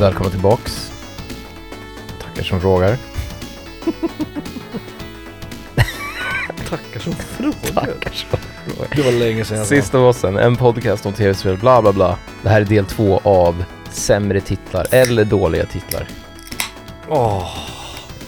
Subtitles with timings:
[0.00, 0.92] Välkomna tillbaks.
[2.22, 2.96] Tackar som frågar.
[6.68, 7.72] Tackar som frågar.
[7.74, 8.96] Tackar som frågar.
[8.96, 9.74] Det var länge sedan jag sa.
[9.74, 12.18] Sist av ossen, en podcast om tv-spel, bla bla bla.
[12.42, 16.08] Det här är del två av sämre titlar, eller dåliga titlar.
[17.08, 17.48] Åh.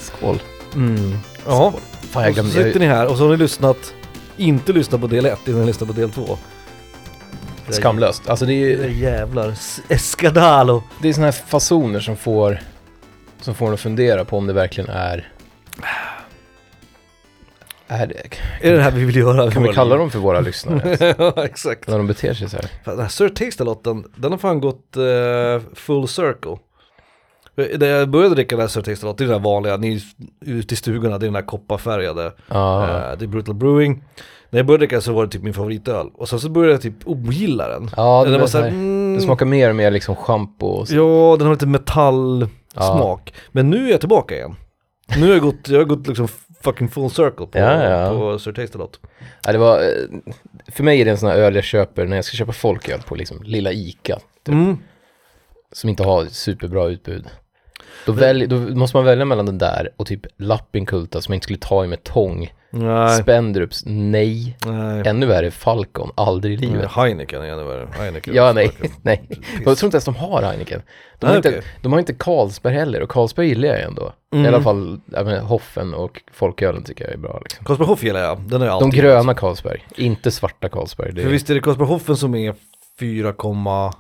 [0.01, 0.43] Skål.
[0.75, 1.19] Mm.
[1.47, 1.75] Ja,
[2.11, 3.95] Fan, jag och så glömde, sitter ni här och så har ni lyssnat,
[4.37, 6.39] inte lyssnat på del 1 innan ni lyssnat på del 2.
[7.75, 8.29] Skamlöst.
[8.29, 9.55] Alltså det är ju, jävlar.
[9.89, 10.83] Escadalo.
[11.03, 12.59] det är såna här fasoner som får,
[13.41, 15.33] som får en att fundera på om det verkligen är...
[17.91, 18.15] Är det,
[18.61, 19.51] Är det det här vi vill göra?
[19.51, 21.15] kan vi kalla dem för våra lyssnare?
[21.19, 21.89] ja, exakt.
[21.89, 22.67] när de beter sig så här.
[22.85, 26.57] Fan, Den här Sir Taste-lotten, den har fan gått eh, full circle.
[27.79, 30.01] När jag började dricka den här Sir Taste-lot, det är den här vanliga, ni är
[30.41, 32.33] ute i stugorna, det är den här kopparfärgade.
[32.49, 34.05] Ja, Eh, det är Brutal Brewing.
[34.51, 36.11] När jag började dricka så var det typ min favoritöl.
[36.15, 37.91] Och sen så började jag typ ogilla den.
[37.97, 40.89] ja den det, var så här, mm, det smakar mer och mer liksom schampo och
[40.89, 40.95] så.
[40.95, 43.35] Ja, den har lite metallsmak.
[43.53, 44.57] Men nu är jag tillbaka igen.
[45.17, 46.29] Nu har jag gått, jag har gått liksom
[46.63, 48.11] fucking full circle på, Ja, ja.
[48.11, 49.01] på Sir Taste-lot.
[49.47, 49.87] Ja, det var, eh,
[50.69, 53.01] för mig är det en sån här öl jag köper när jag ska köpa folköl
[53.07, 54.15] på liksom lilla Ica.
[54.17, 54.79] Typ, Mm.
[55.73, 57.27] Som inte har superbra utbud.
[58.07, 61.45] Då, välj, då måste man välja mellan den där och typ Lappinkulta som jag inte
[61.45, 62.53] skulle ta i med tång.
[62.71, 63.23] Nej.
[63.23, 64.57] Spendrups, nej.
[64.67, 65.03] Nej.
[65.07, 66.91] Ännu värre Falcon, aldrig i livet.
[66.91, 67.89] Heineken är ännu värre.
[67.99, 68.35] Heineken.
[68.35, 68.71] Ja, nej,
[69.03, 69.27] nej.
[69.29, 69.39] piss.
[69.65, 70.83] Jag tror inte ens de har Heineken.
[71.19, 71.63] De har, Nej, inte, okej.
[71.83, 74.13] de har inte Carlsberg heller och Carlsberg gillar jag ändå.
[74.33, 74.55] I Mm.
[74.55, 77.65] alla fall, jag menar, Hoffen och folkölen tycker jag är bra liksom.
[77.65, 81.13] Karlsberghoff gillar jag, den är De alltid gröna Carlsberg, inte svarta Carlsberg.
[81.13, 82.55] Det För är visst är det Karlsberghoffen som är
[83.01, 83.33] 4,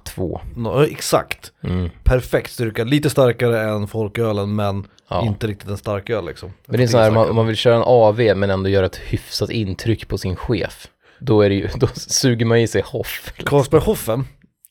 [0.04, 0.40] två.
[0.56, 1.52] no, exakt.
[1.62, 1.90] Mm.
[2.04, 5.22] Perfekt styrka, lite starkare än folkölen men Ja.
[5.26, 6.52] inte riktigt en stark öl liksom.
[6.66, 8.86] Men det är så här, man, om man vill köra en AV men ändå göra
[8.86, 10.86] ett hyfsat intryck på sin chef.
[11.20, 13.32] Då är det ju, då suger man i sig hoff.
[13.44, 14.24] Karlsberghoffen,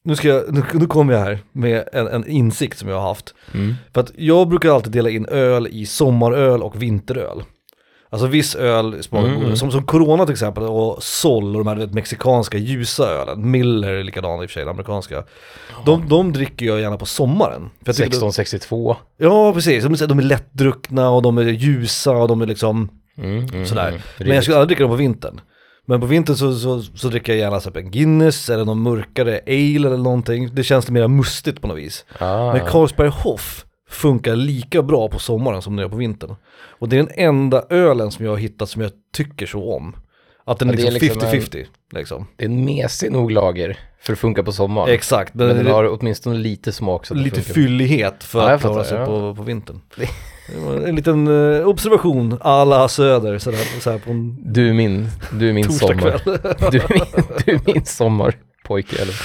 [0.04, 3.08] nu, ska jag, nu, nu kommer jag här med en, en insikt som jag har
[3.08, 3.34] haft.
[3.54, 3.76] Mm.
[3.94, 7.44] För att jag brukar alltid dela in öl i sommaröl och vinteröl.
[8.10, 9.56] Alltså viss öl smakar Mm, mm.
[9.56, 13.52] som, som Corona till exempel och Sol och de här vet, mexikanska ljusa ölen.
[13.52, 15.24] Miller är likadan i och för sig, den amerikanska.
[15.86, 17.62] De, de dricker jag gärna på sommaren.
[17.62, 18.96] För jag tycker 1662.
[19.18, 19.84] Ja, precis.
[19.84, 23.66] De är, de är lättdruckna och de är ljusa och de är liksom Mm, mm,
[23.66, 23.88] sådär.
[23.88, 24.02] mm.
[24.18, 25.42] Men jag skulle aldrig dricka dem på vintern.
[25.86, 29.40] Men på vintern så, så, så dricker jag gärna så en Guinness eller någon mörkare
[29.48, 30.56] ale eller någonting.
[30.56, 32.06] Det känns lite mer mustigt på något vis.
[32.20, 32.54] Ah.
[32.54, 36.36] Men Carlsberg Hoff funkar lika bra på sommaren som det gör på vintern.
[36.80, 39.96] Och det är den enda ölen som jag har hittat som jag tycker så om.
[40.46, 42.28] Att den Ja, är liksom liksom 50-50 liksom.
[42.36, 44.90] Det är en mesig nog lager för att funka på sommaren.
[44.94, 48.62] Exakt, men, Men den det- har åtminstone lite smak så lite fyllighet för Ja, att
[48.62, 49.06] klara sig ja.
[49.06, 49.82] på, på vintern.
[50.86, 55.08] En liten uh, observation alla söder sådär, sådär på en Du är min,
[55.40, 56.22] du är min sommar.
[56.72, 59.16] Du är min, du är min sommarpojke eller?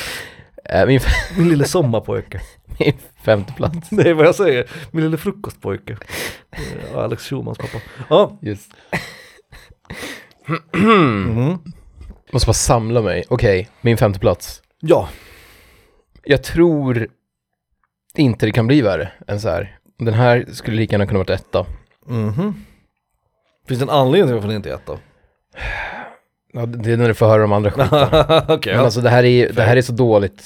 [0.64, 1.00] Äh, min,
[1.36, 2.40] Min lille sommarpojke.
[2.78, 2.92] min
[3.24, 3.88] femte plats.
[3.90, 4.70] Det är vad jag säger.
[4.90, 5.96] Min lille frukostpojke.
[6.50, 7.78] Eh, Alex Schulmans pappa.
[8.10, 8.38] Ja.
[8.42, 8.70] Just.
[10.74, 11.58] Mm.
[12.32, 13.24] Måste bara samla mig.
[13.28, 14.62] Okej, min femte plats.
[14.80, 15.08] Ja.
[16.24, 17.08] Jag tror
[18.16, 19.78] inte det kan bli värre än så här.
[19.98, 21.66] Den här skulle lika gärna kunna varit etta.
[22.06, 22.64] Mhm.
[23.68, 24.98] Finns det en anledning till varför det inte är ett då?
[26.52, 27.98] Ja, det är när du får höra de andra skiten.
[28.48, 28.72] Okej.
[28.72, 28.84] Men ja.
[28.84, 30.44] alltså det här, är, det här är så dåligt.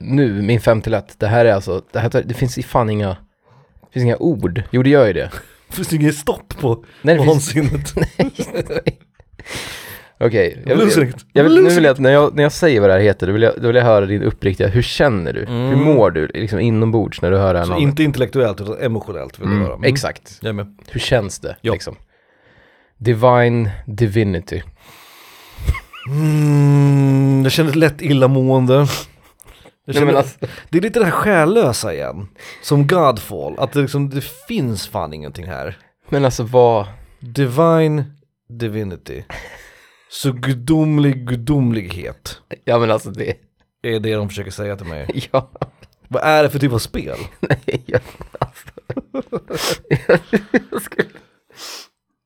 [0.00, 1.14] Nu, min fem till ett.
[1.18, 4.62] Det här är alltså, det, här, det finns fan inga, det finns inga ord.
[4.70, 5.30] Jo det gör ju det.
[5.70, 7.94] Finns det inget stopp på Nej finns, vansinnet?
[10.20, 10.62] okej.
[10.66, 11.24] Jag, vill- Lusigt.
[11.32, 13.32] jag vill, nu vill jag när jag, när jag säger vad det här heter, då
[13.32, 15.40] vill jag, då vill jag höra din uppriktiga, hur känner du?
[15.40, 15.80] Hur Mm.
[15.84, 17.88] mår du liksom inombords när du hör det här Så namnet?
[17.88, 19.74] inte intellektuellt utan emotionellt vill du Mm, höra.
[19.74, 19.84] Mm.
[19.92, 20.38] Exakt.
[20.42, 20.76] Jag.
[20.90, 21.72] Hur känns det Ja.
[21.72, 21.96] liksom?
[22.98, 24.62] Divine Divinity.
[26.10, 28.78] Mm, jag känner ett lätt illamående.
[28.78, 30.38] Nej, känner, men alltså,
[30.70, 32.28] Det är lite det här själlösa igen.
[32.62, 35.78] Som Godfall, att det, liksom, det finns fan ingenting här.
[36.08, 36.86] men alltså vad,
[37.20, 38.04] Divine
[38.48, 39.24] Divinity.
[40.10, 43.34] Så gudomlig gudomlighet ja men alltså det,
[43.82, 45.28] är det de försöker säga till mig.
[45.32, 45.50] ja,
[46.08, 47.18] Vad är det för typ av spel?
[47.40, 48.00] nej, jag,
[48.40, 48.68] alltså.
[50.70, 51.08] jag skulle,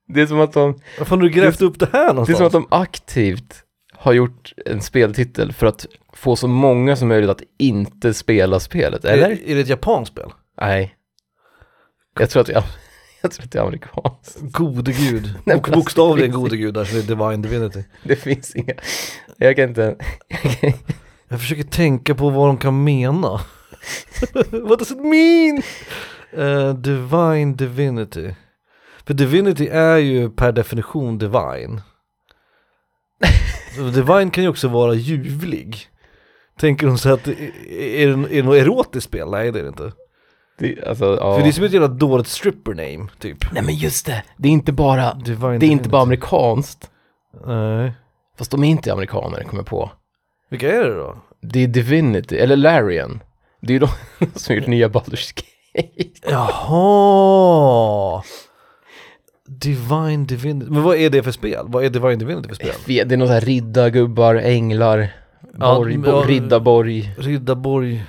[0.09, 2.15] det är som att de, Var fan har du grävt upp det här det är
[2.15, 2.39] någonstans?
[2.39, 3.65] som att de aktivt
[4.03, 9.05] har gjort en speltitel för att få så många som möjligt att inte spela spelet,
[9.05, 9.31] eller?
[9.31, 10.31] Är, är det ett japanskt spel?
[10.61, 10.97] Nej.
[12.19, 12.63] Jag tror att jag,
[13.23, 14.39] jag tror att det är amerikanskt.
[14.41, 15.35] Gode gud.
[15.45, 17.85] Nej, Och alltså, bokstavligen gode gud där så det är Divine Divinity.
[18.03, 18.75] Det finns inga,
[19.37, 19.97] jag kan inte,
[20.29, 20.73] jag kan,
[21.29, 23.31] Jag försöker tänka på vad de kan mena.
[24.51, 25.63] What does it mean?
[26.33, 28.35] Eh, divine Divinity.
[29.05, 31.81] För Divinity är ju per definition divine.
[33.77, 35.77] Divine kan ju också vara ljuvlig.
[36.59, 37.35] Tänker de så att, är,
[38.07, 39.31] det, är det något erotiskt spel?
[39.31, 39.93] Nej det är det inte.
[40.59, 41.37] Det, alltså, ja.
[41.37, 43.53] För det är som ett jävla dåligt stripper name, typ.
[43.53, 46.91] Nej men just det, det är inte bara, Divine det är inte bara amerikanskt.
[47.47, 47.93] Nej.
[48.39, 49.91] Fast de är inte amerikaner, kommer jag på.
[50.51, 51.17] Vilka är det då?
[51.41, 53.23] Det är Divinity, eller Larian.
[53.61, 53.89] Det är de
[54.35, 56.31] som gjort nya Baldur's Gate.
[56.31, 58.23] Jaha!
[59.49, 60.71] Divine Divinity.
[60.71, 61.65] Men vad är det för spel?
[61.69, 62.75] Vad är Divine Divinity för spel?
[62.87, 65.09] Det är några så här riddargubbar, änglar,
[65.59, 67.15] Ja, borg, ja, riddarborg.
[67.19, 68.05] Riddarborg,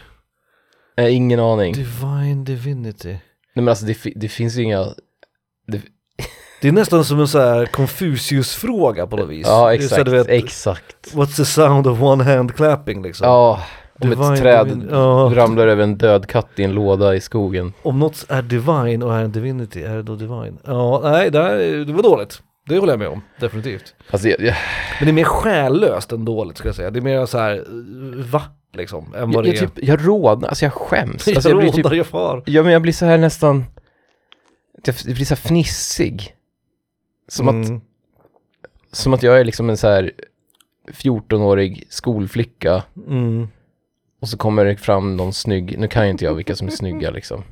[0.97, 1.73] Eh, ingen aning.
[1.73, 3.09] Divine Divinity.
[3.09, 3.21] Nej
[3.53, 4.85] men alltså det, det finns ju inga...
[6.61, 9.47] Det är nästan som en så här Confucius-fråga på något vis.
[9.47, 11.13] Ja Det exakt, vet, exakt.
[11.13, 13.27] What's the sound of one hand clapping liksom?
[13.27, 13.63] Ja,
[13.99, 15.31] om Divine ett träd Divin- ja.
[15.35, 17.73] ramlar över en död katt i en låda i skogen.
[17.83, 20.57] Om något är divine och är en divinity, är det då divine?
[20.65, 22.41] Ja, nej, det, här, det var dåligt.
[22.67, 23.95] Det håller jag med om, definitivt.
[24.11, 24.55] Alltså jag, jag,
[24.99, 26.91] Men det är mer själlöst än dåligt ska jag säga.
[26.91, 27.63] Det är mer så här,
[28.31, 28.41] va?
[28.73, 29.67] Liksom, än jag, vad jag, det är.
[29.67, 31.27] typ, jag rådnar, alltså jag skäms.
[31.27, 32.43] Jag Alltså jag blir typ, jag far.
[32.45, 33.65] ja men jag blir så här nästan,
[34.83, 36.33] jag blir så här fnissig.
[37.27, 37.81] Som att Mm.
[38.91, 40.11] Som att jag är liksom en så här
[40.91, 43.47] 14-årig skolflicka Mm.
[44.23, 46.71] Och så kommer det fram någon snygg, nu kan ju inte jag vilka som är
[46.71, 47.43] snygga liksom.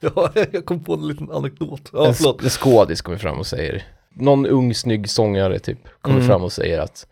[0.00, 1.90] Ja, jag kom på en liten anekdot.
[1.92, 2.42] Ja, en, förlåt.
[2.42, 3.82] en skådis kommer fram och säger,
[4.14, 6.28] någon ung snygg sångare typ, kommer Mm.
[6.28, 7.06] fram och säger att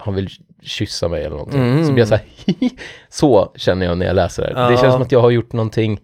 [0.00, 0.28] han vill
[0.62, 1.60] kyssa mig eller någonting.
[1.60, 1.84] Mm.
[1.86, 2.24] Så blir jag så här,
[3.08, 4.66] så känner jag när jag läser det här.
[4.68, 4.80] Det Ja.
[4.80, 6.00] känns som att jag har gjort någonting,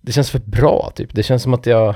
[0.00, 1.14] det känns för bra typ.
[1.14, 1.94] Det känns som att jag,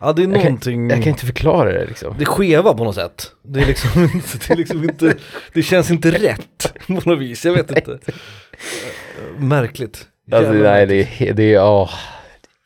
[0.00, 0.90] Ja, det är jag kan, någonting.
[0.90, 2.14] jag kan inte förklara det liksom.
[2.18, 3.32] Det skeva på något sätt.
[3.42, 3.90] Det är liksom
[4.48, 5.14] det är liksom inte,
[5.54, 7.44] det känns inte rätt på något vis.
[7.44, 7.98] Jag vet inte.
[9.38, 10.06] Märkligt.
[10.32, 11.18] Alltså, nej, märkligt.
[11.18, 11.90] det är, det är, åh,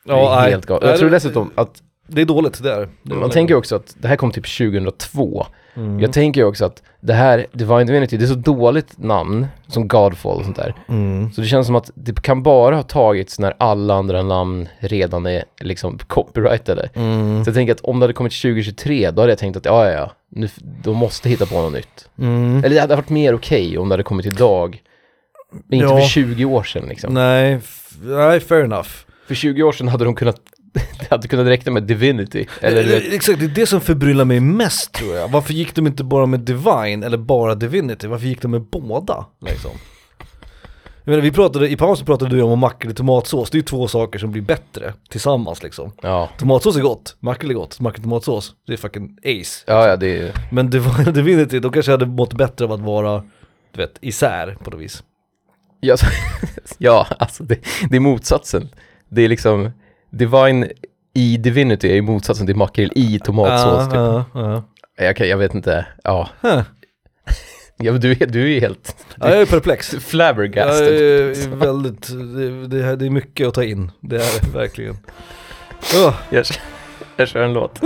[0.05, 0.89] det är Ja, helt galet.
[0.89, 2.89] Jag tror dessutom att Det är dåligt, det är det.
[3.03, 3.15] det.
[3.15, 5.45] Man tänker också att det här kom typ 2002.
[5.75, 5.99] Mm.
[5.99, 10.37] Jag tänker också att det här, Divine Divinity, det är så dåligt namn som Godfall
[10.37, 10.73] och sånt där.
[10.89, 11.31] Mm.
[11.31, 15.25] Så det känns som att det kan bara ha tagits när alla andra namn redan
[15.25, 16.89] är liksom copyrightade.
[16.93, 17.43] Mm.
[17.43, 19.85] Så jag tänker att om det hade kommit 2023, då hade jag tänkt att ja,
[19.85, 20.49] ja, ja, nu,
[20.83, 22.09] de måste hitta på något nytt.
[22.19, 22.57] Mm.
[22.57, 24.81] Eller det hade varit mer okej om det hade kommit idag.
[25.67, 25.99] Men inte Ja.
[25.99, 27.13] för 20 år sedan liksom.
[27.13, 27.59] Nej,
[28.03, 28.89] nej, fair enough.
[29.27, 30.35] För 20 år sedan hade de kunnat,
[30.73, 32.45] det hade kunnat räcka med Divinity.
[32.61, 35.27] Eller du vet, Eh, Exakt, det är det som förbryllar mig mest tror jag.
[35.27, 38.07] Varför gick de inte bara med Divine eller bara Divinity?
[38.07, 39.25] Varför gick de med båda?
[39.41, 39.71] Liksom?
[41.05, 43.63] Jag menar, vi pratade, I pausen pratade du om makrill och tomatsås, det är ju
[43.65, 45.91] två saker som blir bättre tillsammans liksom.
[46.01, 46.29] ja.
[46.37, 49.63] Tomatsås är gott, makrill är gott, makrill och tomatsås, det är fucking ace.
[49.67, 52.79] Ja, ja, det är Men Divine och Divinity, de kanske hade mått bättre av att
[52.79, 53.23] vara,
[53.73, 55.03] du vet, isär på något vis.
[55.85, 56.05] Ja, så,
[56.77, 57.57] ja alltså det,
[57.89, 58.69] det är motsatsen.
[59.09, 59.71] Det är liksom,
[60.09, 60.67] Divine
[61.13, 63.85] i Divinity är ju motsatsen till makrill i tomatsås.
[63.85, 63.93] typ.
[63.95, 64.63] Ja, ja,
[65.05, 66.29] Jag, kan, jag vet inte, ja.
[66.41, 66.61] Huh.
[67.77, 69.29] ja men du, är- du är ju helt ja.
[69.29, 69.93] Jag är perplex.
[69.93, 70.87] Jag flabbergasted.
[71.01, 74.97] är väldigt, det, det, här- det är mycket att ta in, det är det verkligen.
[75.95, 76.13] Åh.
[76.29, 76.45] Jag,
[77.17, 77.79] jag kör en låt.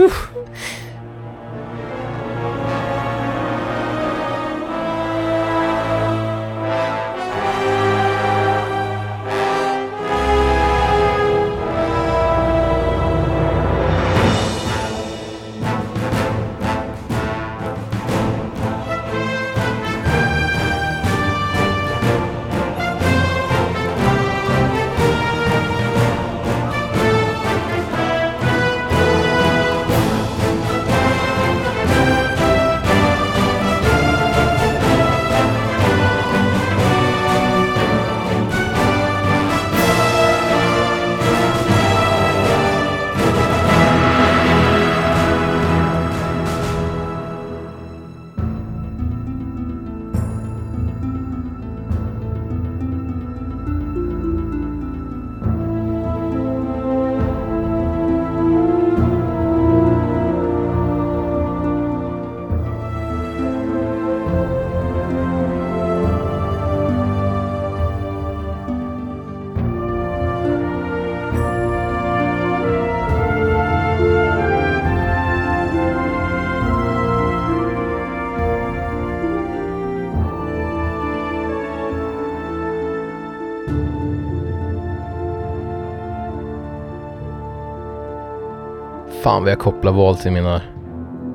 [89.28, 90.62] Fan vad jag kopplar val till mina,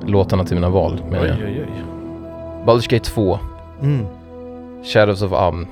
[0.06, 1.36] låtarna till mina val menar jag.
[1.38, 1.84] Oj, oj, oj.
[2.66, 3.38] Baldur's Gate 2,
[3.82, 4.06] Mm.
[4.84, 5.66] Shadows of Am,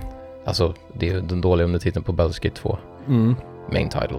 [0.45, 3.37] alltså det är den dåliga undertiteln på Baldur's Gate 2, Mm.
[3.73, 4.19] main title.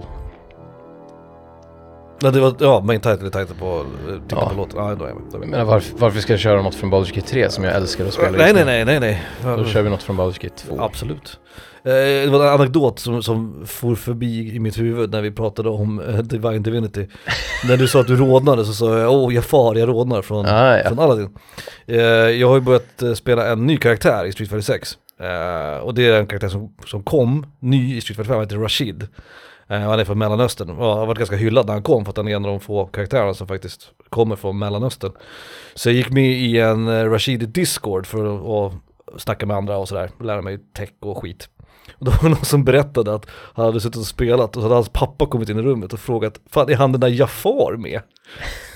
[2.22, 4.48] Nej, det var, ja, main title är title på, eh, titta Ja.
[4.48, 4.78] på låten.
[4.84, 5.24] Ja, då är jag med.
[5.32, 5.58] Då är jag med.
[5.58, 8.12] Men varför, varför ska jag köra något från Baldur's Gate 3 som jag älskar att
[8.14, 9.22] spela Nej, nej, nej, nej, nej.
[9.56, 10.80] Då kör vi något från Baldur's Gate 2.
[10.80, 11.38] Absolut.
[11.84, 15.68] Eh, det var en anekdot som, som for förbi i mitt huvud när vi pratade
[15.68, 17.06] om eh, Divine Divinity.
[17.68, 20.46] när du sa att du rodnade så sa jag, åh jag far, jag rodnar från,
[20.46, 20.88] Ah, ja.
[20.88, 21.36] från Aladdin.
[21.86, 24.98] Eh, jag har ju börjat eh, spela en ny karaktär i Street Fighter 6.
[25.20, 28.44] Eh, och det är en karaktär som, som kom ny i Street Fighter 5, han
[28.44, 29.06] heter Rashid.
[29.72, 32.16] Eh, han är från Mellanöstern och har varit ganska hyllad när han kom för att
[32.16, 35.12] han är en av de få karaktärerna som faktiskt kommer från Mellanöstern.
[35.74, 38.72] Så jag gick med i en eh, Rashid Discord för att
[39.16, 41.48] snacka med andra och sådär, lära mig tech och skit.
[41.98, 44.62] Och då var det någon som berättade att han hade suttit och spelat och så
[44.62, 47.76] hade hans pappa kommit in i rummet och frågat Fan är han den där Jafar
[47.76, 48.00] med?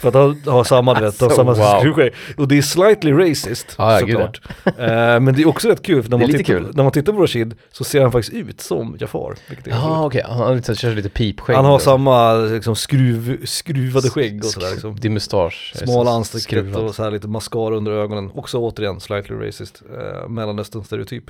[0.01, 1.79] För att han har samma, vet, Alltså, samma wow.
[1.81, 2.13] skruvskägg.
[2.37, 4.41] Och det är slightly racist Ja, ja, gud, såklart.
[4.79, 6.71] Eh, men det är också rätt kul för när man, tittar, kul.
[6.75, 9.35] när man tittar på Rashid så ser han faktiskt ut som Jafar.
[9.65, 10.23] Ja, okej.
[10.29, 11.57] Han har lite, kör lite pipskägg.
[11.57, 14.97] Han har samma liksom, skruv, skruvade skägg och sådär liksom.
[15.01, 15.73] Det är mustasch.
[15.77, 18.31] Smala ansiktet och så här lite mascara under ögonen.
[18.35, 19.83] Också återigen slightly racist.
[20.23, 21.25] Eh, Mellanöstern stereotyp.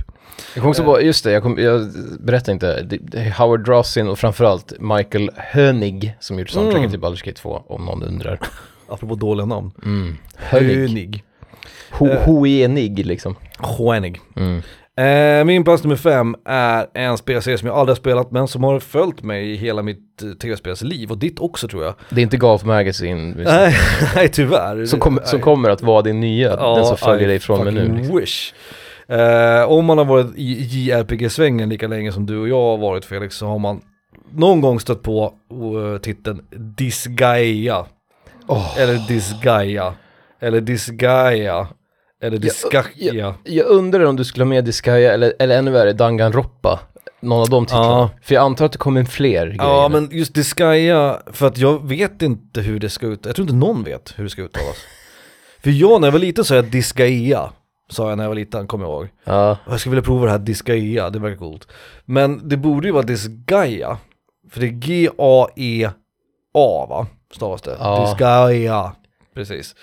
[0.54, 1.86] Jag kom också på, just det, jag, kom, jag
[2.20, 2.98] berättade inte.
[3.38, 6.90] Howard Drossin och framförallt Michael Hönig som gjort soundtracken Mm.
[6.90, 8.40] till Baldur's Gate 2, om någon undrar.
[8.88, 9.70] Apropå dåliga namn.
[9.84, 10.16] Mm.
[10.36, 11.24] Hönig.
[12.00, 12.24] Eh.
[12.24, 13.36] hoenig liksom.
[13.58, 14.20] Hönig.
[14.36, 14.62] Mm.
[14.98, 18.64] Eh, min plats nummer fem är en spelserie som jag aldrig har spelat men som
[18.64, 21.94] har följt mig i hela mitt eh, tv-spelsliv och ditt också tror jag.
[22.10, 23.74] Det är inte Golf Magazine Nej,
[24.14, 24.84] nej tyvärr.
[24.84, 27.64] som, kom, som kommer att vara din nya, den som följer I dig från och
[27.64, 27.96] med nu.
[27.96, 28.16] Liksom.
[28.16, 28.52] wish.
[29.08, 33.04] Eh, om man har varit i JRPG-svängen lika länge som du och jag har varit
[33.04, 33.80] Felix så har man
[34.32, 37.86] någon gång stött på uh, titeln Disgaea.
[38.48, 38.78] Åh.
[38.78, 39.94] Eller Disgaea.
[40.40, 41.68] Eller Disgaea.
[42.22, 43.34] Eller Disgaea.
[43.44, 46.80] Jag undrar om du skulle ha med Disgaea eller, eller ännu värre Danganronpa.
[47.20, 47.86] Någon av de titlarna.
[47.86, 48.10] Ja.
[48.22, 49.62] För jag antar att det kommer fler grejer.
[49.62, 53.44] Ja men just Disgaea, för att jag vet inte hur det ska ut, jag tror
[53.44, 54.76] inte någon vet hur det ska uttalas.
[55.62, 57.52] för jag när jag var liten sa jag Disgaea,
[57.90, 59.08] sa jag när jag var liten, kommer jag ihåg.
[59.24, 59.58] Ja.
[59.68, 61.68] Jag skulle vilja prova det här Disgaea, det verkar coolt.
[62.04, 63.98] Men det borde ju vara Disgaea,
[64.50, 65.96] för det är G-A-E-A
[66.88, 67.06] va?
[67.34, 67.76] Stavas det.
[67.80, 68.00] Ja.
[68.10, 68.92] Disgaea,
[69.34, 69.74] precis.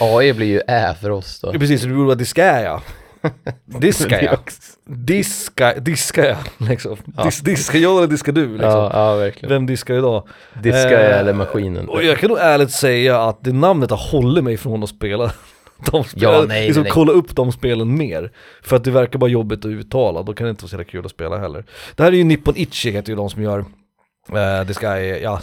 [0.00, 1.52] AE blir ju Ä för oss då.
[1.52, 2.80] Precis, det borde vara Disgaea.
[4.32, 6.96] Också- Diska, diska liksom.
[7.16, 7.24] Ja.
[7.24, 8.70] Dis, diska jag eller diska du liksom.
[8.70, 9.48] Ja, ja, verkligen.
[9.54, 10.28] Vem diskar idag?
[10.62, 11.88] Disgaea Eh, eller maskinen.
[11.88, 15.32] Och jag kan nog ärligt säga att det namnet har hållit mig från att spela
[15.92, 16.92] de spelen, Ja, nej, liksom nej, nej.
[16.94, 18.32] kolla upp de spelen mer.
[18.62, 20.90] För att det verkar bara jobbigt att uttala, då kan det inte vara så jävla
[20.90, 21.64] kul att spela heller.
[21.96, 23.64] Det här är ju Nippon Ichi heter ju de som gör
[24.32, 25.40] eh, ja,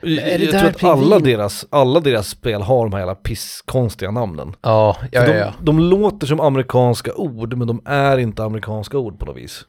[0.00, 0.18] serien.
[0.28, 3.14] är det jag där tror att alla deras, alla deras spel har de här jävla
[3.14, 4.54] pisskonstiga namnen.
[4.62, 5.52] Ja, ja, För ja, de, ja.
[5.60, 9.64] de låter som amerikanska ord, men de är inte amerikanska ord på något vis.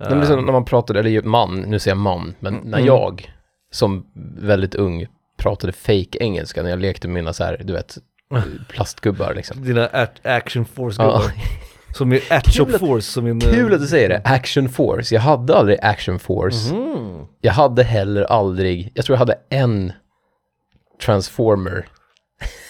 [0.00, 2.54] Nej, men det är som när man pratade, eller man, nu säger jag man, men
[2.54, 2.86] när Mm.
[2.86, 3.32] jag
[3.72, 4.06] som
[4.40, 5.06] väldigt ung
[5.38, 7.98] pratade fake engelska när jag lekte med mina så här, du vet,
[8.68, 9.64] plastgubbar liksom.
[9.64, 11.22] Dina act- action force Ja.
[11.96, 13.40] Som är Atch Kul att- Force som en...
[13.40, 15.14] Kul att du säger det, Action Force.
[15.14, 16.74] Jag hade aldrig Action Force.
[16.74, 17.26] Mhm.
[17.40, 19.92] Jag hade heller aldrig, jag tror jag hade en
[21.04, 21.86] Transformer,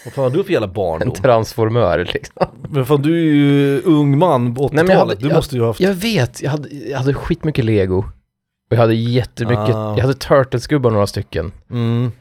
[0.04, 1.10] Vad fan har du för jävla en barndom?
[1.12, 2.46] transformör liksom.
[2.68, 5.34] Men fan du är ju ung man på 80-talet, Nej, men jag hade- du jag-
[5.36, 5.80] måste ju ha haft...
[5.80, 7.98] Jag vet, jag hade, jag hade skitmycket lego.
[7.98, 9.94] Och jag hade jättemycket, Ah.
[9.96, 11.52] jag hade Turtles-gubbar några stycken.
[11.70, 12.12] Mm.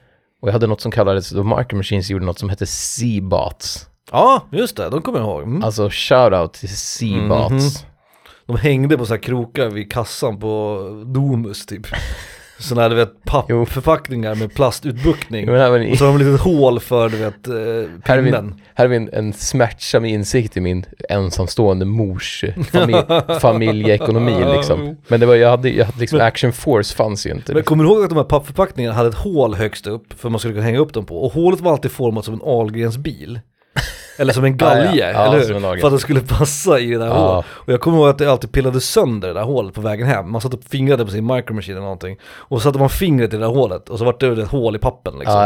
[0.42, 3.88] Och jag hade något som kallades, då Marker Machines gjorde något som hette C-Bots.
[4.12, 5.44] Ja, just det, de kommer jag ihåg.
[5.44, 5.64] Mm.
[5.64, 7.52] Alltså shoutout till C-Bots.
[7.52, 7.92] Mhm.
[8.48, 11.88] De hängde på så här krokar vid kassan på Domus typ.
[12.60, 15.46] Sådana här du vet pappförpackningar med plastutbuktning.
[15.46, 17.54] Men Och så har de ett litet hål för du vet eh,
[18.04, 18.46] här är pinnen.
[18.46, 22.98] min, här är min, en smärtsam insikt i min ensamstående mors familj,
[23.42, 24.98] familjeekonomi liksom.
[25.08, 27.54] Men det var, jag hade, jag hade liksom, Men- Action Force fanns ju inte.
[27.54, 30.40] Men kommer du ihåg att de här pappförpackningarna hade ett hål högst upp för man
[30.40, 31.24] skulle kunna hänga upp dem på?
[31.26, 33.40] Och hålet var alltid format som en Ahlgrens bil.
[34.18, 35.80] Eller som en galge, Ja, eller hur?
[35.80, 37.46] För att det skulle passa i det där hålet.
[37.50, 40.32] Och jag kommer ihåg att det alltid pillade sönder det där hålet på vägen hem.
[40.32, 42.18] Man satt och fingrade på sin micro machine eller någonting.
[42.24, 44.76] Och så satte man fingret i det där hålet och så var det ett hål
[44.76, 45.40] i pappen liksom.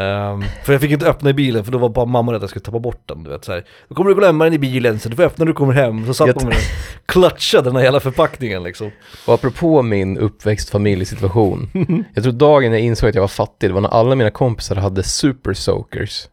[0.00, 2.42] Ehm, för jag fick inte öppna i bilen för då var bara mamma rädd att
[2.42, 3.64] jag skulle tappa bort den, du vet så här.
[3.88, 6.06] Då kommer du glömma den i bilen så du får öppna när du kommer hem.
[6.06, 6.62] Så satt Jag man med den,
[7.06, 8.90] clutchade den här hela förpackningen liksom.
[9.26, 11.70] Och apropå min uppväxt familjesituation.
[12.14, 14.76] jag tror dagen jag insåg att jag var fattig, det var när alla mina kompisar
[14.76, 16.28] hade super soakers.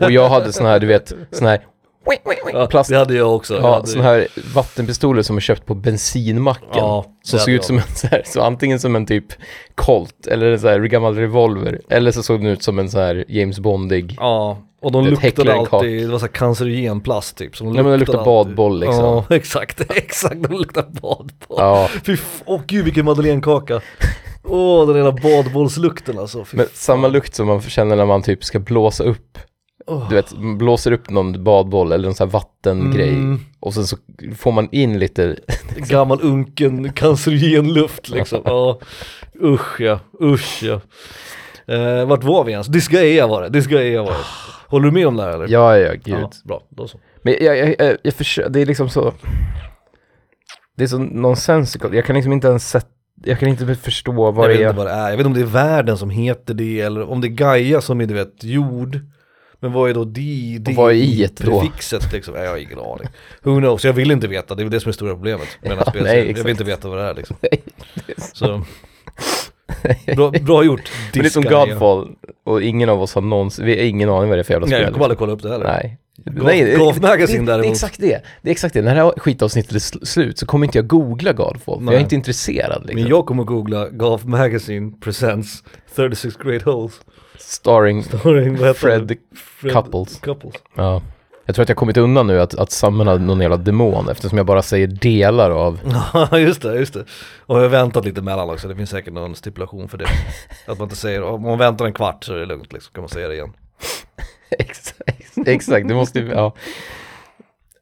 [0.00, 1.60] Och jag hade såna här, vet, såna här
[2.52, 3.56] Ja, plast, det hade jag också.
[3.56, 6.68] Ja, hade- såna här vattenpistoler som är köpt på bensinmacken.
[6.72, 9.24] Ja, som såg ut som en så här, så antingen som en typ
[9.74, 11.80] Colt eller en så här gammal revolver.
[11.90, 14.16] Eller så såg den ut som en så här James Bondig.
[14.20, 17.56] Ja, och de luktade alltid, det var så här cancerogen plast typ.
[17.56, 18.26] Som de Nej, men det luktar alltid.
[18.26, 19.04] badboll, liksom.
[19.04, 21.30] Ja, exakt, exakt, de luktar badboll.
[21.48, 23.80] Ja, Fy åh gud vilken madeleinekaka.
[24.44, 26.44] Åh, den lilla badbollslukten alltså.
[26.44, 26.74] Fy Men fan.
[26.74, 29.38] samma lukt som man känner när man typ ska blåsa upp,
[30.08, 33.96] Du vet, blåser upp någon badboll eller en sån här vattengrej Mm, och sen så
[34.36, 35.36] får man in lite,
[35.76, 38.42] gammal unken cancerogen luft liksom.
[38.44, 38.78] Ja,
[39.42, 40.80] usch ja, usch ja.
[41.74, 42.66] Eh, vart var vi ens?
[42.66, 44.24] Disgaea var det, Disgaea var det.
[44.68, 45.48] Håller du med om det här eller?
[45.48, 46.18] ja ja gud.
[46.20, 46.98] Ja, bra, då så.
[47.22, 49.12] Men jag, jag, jag, jag försöker, det är liksom så,
[50.76, 52.86] det är så nonsensical, jag kan liksom inte ens sätta,
[53.24, 54.72] jag kan inte förstå vad jag vet det inte är.
[54.76, 57.20] vad det är, jag vet inte om det är världen som heter det eller om
[57.20, 59.00] det är Gaia som är du vet jord.
[59.60, 61.60] Men vad är då di, di, vad är i-et då?
[61.60, 62.34] prefixet liksom?
[62.34, 63.08] Jag har ingen aning.
[63.42, 65.78] Who knows, jag vill inte veta, det är det som är stora problemet med den
[65.84, 66.26] Ja, spelserien.
[66.26, 67.36] nej, Jag vill inte veta vad det är liksom.
[67.42, 67.62] Nej,
[68.06, 68.64] det är så-
[70.06, 70.92] Så, bra, bra gjort.
[71.14, 71.42] Men det är som.
[71.42, 72.08] Godfall
[72.44, 74.66] och ingen av oss har någonsin, vi har ingen aning vad det är för jävla
[74.66, 74.82] Nej, spel.
[74.82, 75.64] jag kommer aldrig kolla upp det heller.
[75.66, 75.98] Nej.
[76.24, 77.66] Golf- Nej, det- Golf Magazine det, det, däremot.
[77.66, 78.22] är exakt det.
[78.42, 78.82] Det är exakt det.
[78.82, 81.94] När det här skitavsnittet är sl- slut så kommer inte jag googla Godfall, Nej.
[81.94, 83.00] jag är inte intresserad liksom.
[83.02, 85.64] Men jag kommer googla Golf Magazine presents
[85.96, 86.92] 36 Great Holes.
[87.38, 89.16] Starring Starring, Fred det?
[89.38, 90.20] Fred Couples.
[90.20, 90.54] Couples.
[90.74, 91.02] Ja.
[91.46, 94.46] Jag tror att jag kommit undan nu att, att samla någon jävla demon eftersom jag
[94.46, 95.80] bara säger delar av
[96.30, 97.04] Ja just det, just det.
[97.46, 100.06] Och jag har väntat lite mellan också, det finns säkert någon stipulation för det.
[100.66, 103.02] Att man inte säger, om man väntar en kvart så är det lugnt liksom, kan
[103.02, 103.52] man säga det igen.
[104.50, 106.54] exakt, exakt, det måste ju, ja.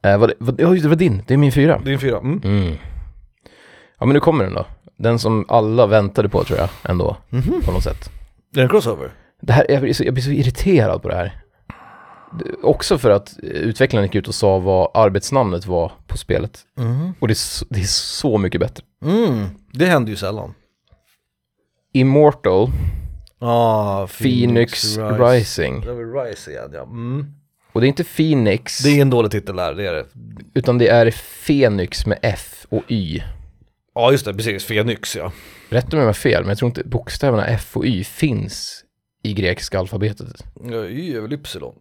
[0.02, 1.80] Eh, vad, vad, ja, just det var din, det är min fyra.
[1.84, 2.18] Det en fyra.
[2.18, 2.40] Mm.
[2.44, 2.74] Mm.
[3.98, 4.66] Ja men nu kommer den då.
[4.96, 7.60] Den som alla väntade på tror jag ändå, Mhm.
[7.64, 8.10] på något sätt.
[8.52, 9.10] Det är en crossover.
[9.42, 11.42] Det här, jag, blir så, jag blir så irriterad på det här.
[12.62, 16.60] Också för att utvecklaren gick ut och sa vad arbetsnamnet var på spelet.
[16.78, 17.12] Mm.
[17.20, 18.84] Och det är, så, det är så mycket bättre.
[19.04, 19.44] Mm.
[19.72, 20.54] Det händer ju sällan.
[21.92, 22.70] Immortal,
[23.38, 25.80] Ah, Phoenix, Rising.
[25.80, 26.82] Det var Rise igen ja.
[26.82, 27.26] Mm.
[27.72, 30.06] Och det är inte Phoenix, Det är en dålig titel där, det är det.
[30.54, 33.22] utan det är Fenix med F och Y.
[33.94, 34.66] Ja just det, precis.
[34.66, 35.32] Phoenix ja.
[35.68, 38.84] Rätt om jag har fel, men jag tror inte bokstäverna F och Y finns
[39.26, 40.44] i grekiska alfabetet.
[40.64, 41.74] ja Y är väl Ypsilon.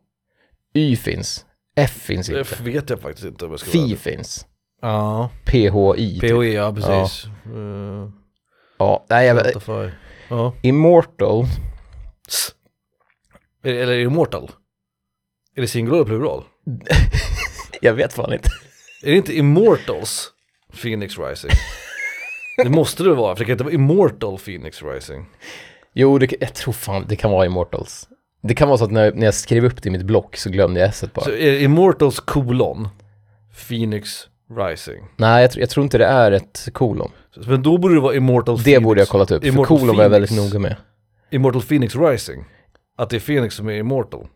[0.74, 3.98] Y finns, F finns inte, vet jag faktiskt inte om jag ska vara Fi ärlig.
[4.00, 4.46] finns,
[4.82, 6.20] Ja, PHI.
[6.22, 6.32] typ.
[6.32, 7.26] POE ja precis.
[7.56, 8.10] Uh,
[8.78, 9.68] Ja, nej jag vet.
[10.30, 10.54] Ja.
[10.62, 11.46] Immortal,
[13.64, 14.52] Eller är det Immortal?
[15.56, 16.44] Är det singular eller plural?
[17.82, 18.50] jag vet fan inte.
[19.04, 20.32] Är det inte Immortals
[20.82, 21.52] Phoenix Rising?
[22.64, 25.26] det måste det vara, för det kan inte vara Immortal Phoenix Rising.
[25.98, 28.10] Jo, det, jag tror fan det kan vara Immortals.
[28.42, 30.50] Det kan vara så att när, när jag skrev upp det i mitt block så
[30.50, 31.26] glömde jag S bara.
[31.26, 32.88] Så är det Immortals kolon
[33.68, 34.28] Phoenix
[34.58, 35.04] Rising.
[35.18, 37.12] Nej, jag, jag tror inte det är ett kolon.
[37.48, 38.84] Men då borde det vara Immortal Det Phoenix.
[38.84, 40.54] borde jag kollat upp, för Immortal kolon var jag väldigt Phoenix.
[40.54, 40.76] noga med.
[41.32, 42.46] Immortal Phoenix Rising.
[42.98, 44.28] Att det är Phoenix som är Immortal.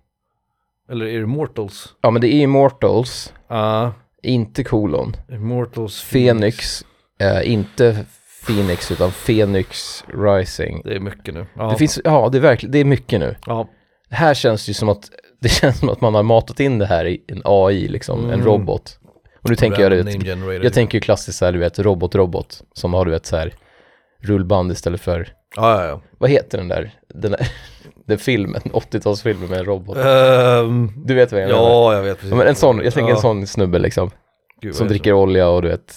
[0.92, 1.88] Eller är det Immortals?
[2.02, 3.94] Ja, men det är Immortals, Ja,
[4.24, 5.16] inte kolon.
[5.32, 6.86] Immortals Phoenix,
[7.20, 8.06] eh, inte
[8.54, 10.82] Phoenix utan Phoenix Rising.
[10.86, 11.46] Det är mycket nu.
[11.54, 11.70] Ja.
[11.70, 13.36] Det finns, ja det är verkligen, det är mycket nu.
[13.46, 13.68] ja.
[14.10, 15.10] Det här känns ju som att,
[15.42, 18.34] det känns som att man har matat in det här i en AI liksom, en
[18.34, 18.46] Mm.
[18.46, 19.00] robot.
[19.44, 22.94] Och nu tänker jag, vet, jag tänker ju klassiskt så här, du vet, robot-robot, som
[22.94, 23.54] har du vet så här
[24.22, 27.48] rullband istället för, Ja, ja, vad heter den där, den där,
[28.08, 29.98] den filmen, 80-talsfilmen med en robot.
[29.98, 30.60] ja.
[30.60, 31.62] Ehm, Du vet vad jag menar?
[31.62, 32.30] ja, jag vet precis.
[32.32, 33.22] Ja, men en sån, jag tänker en Ja.
[33.22, 34.12] sån snubbe liksom,
[34.62, 34.94] Gud, som det?
[34.94, 35.96] dricker olja och du vet,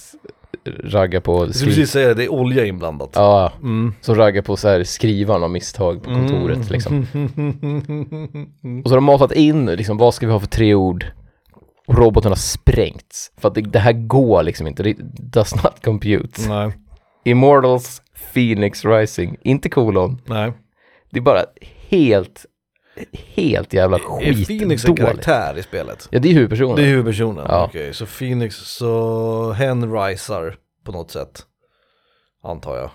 [0.84, 3.10] raggar på, Jag skulle precis säga det, det är olja inblandat.
[3.14, 3.94] ja, Mm.
[4.00, 6.68] som raggar på så här skrivaren av misstag på kontoret Mm.
[6.70, 7.06] liksom.
[8.84, 11.06] Och så har de matat in, liksom, vad ska vi ha för tre ord?
[11.86, 13.32] Och roboten har sprängts.
[13.40, 14.96] För att det, det här går liksom inte, det
[15.32, 16.48] does not compute.
[16.48, 16.72] Nej,
[17.24, 18.02] Immortals,
[18.34, 20.20] Phoenix Rising, inte kolon.
[20.26, 20.52] nej.
[21.10, 21.40] Det är bara
[21.88, 22.46] helt,
[23.34, 26.08] helt jävla Är Phoenix en karaktär i spelet?
[26.10, 26.76] Ja, det är huvudpersonen.
[26.76, 27.46] Det är huvudpersonen?
[27.48, 27.64] Ja.
[27.64, 31.42] Okej, så Phoenix, så hen risar på något sätt.
[32.42, 32.90] Antar jag.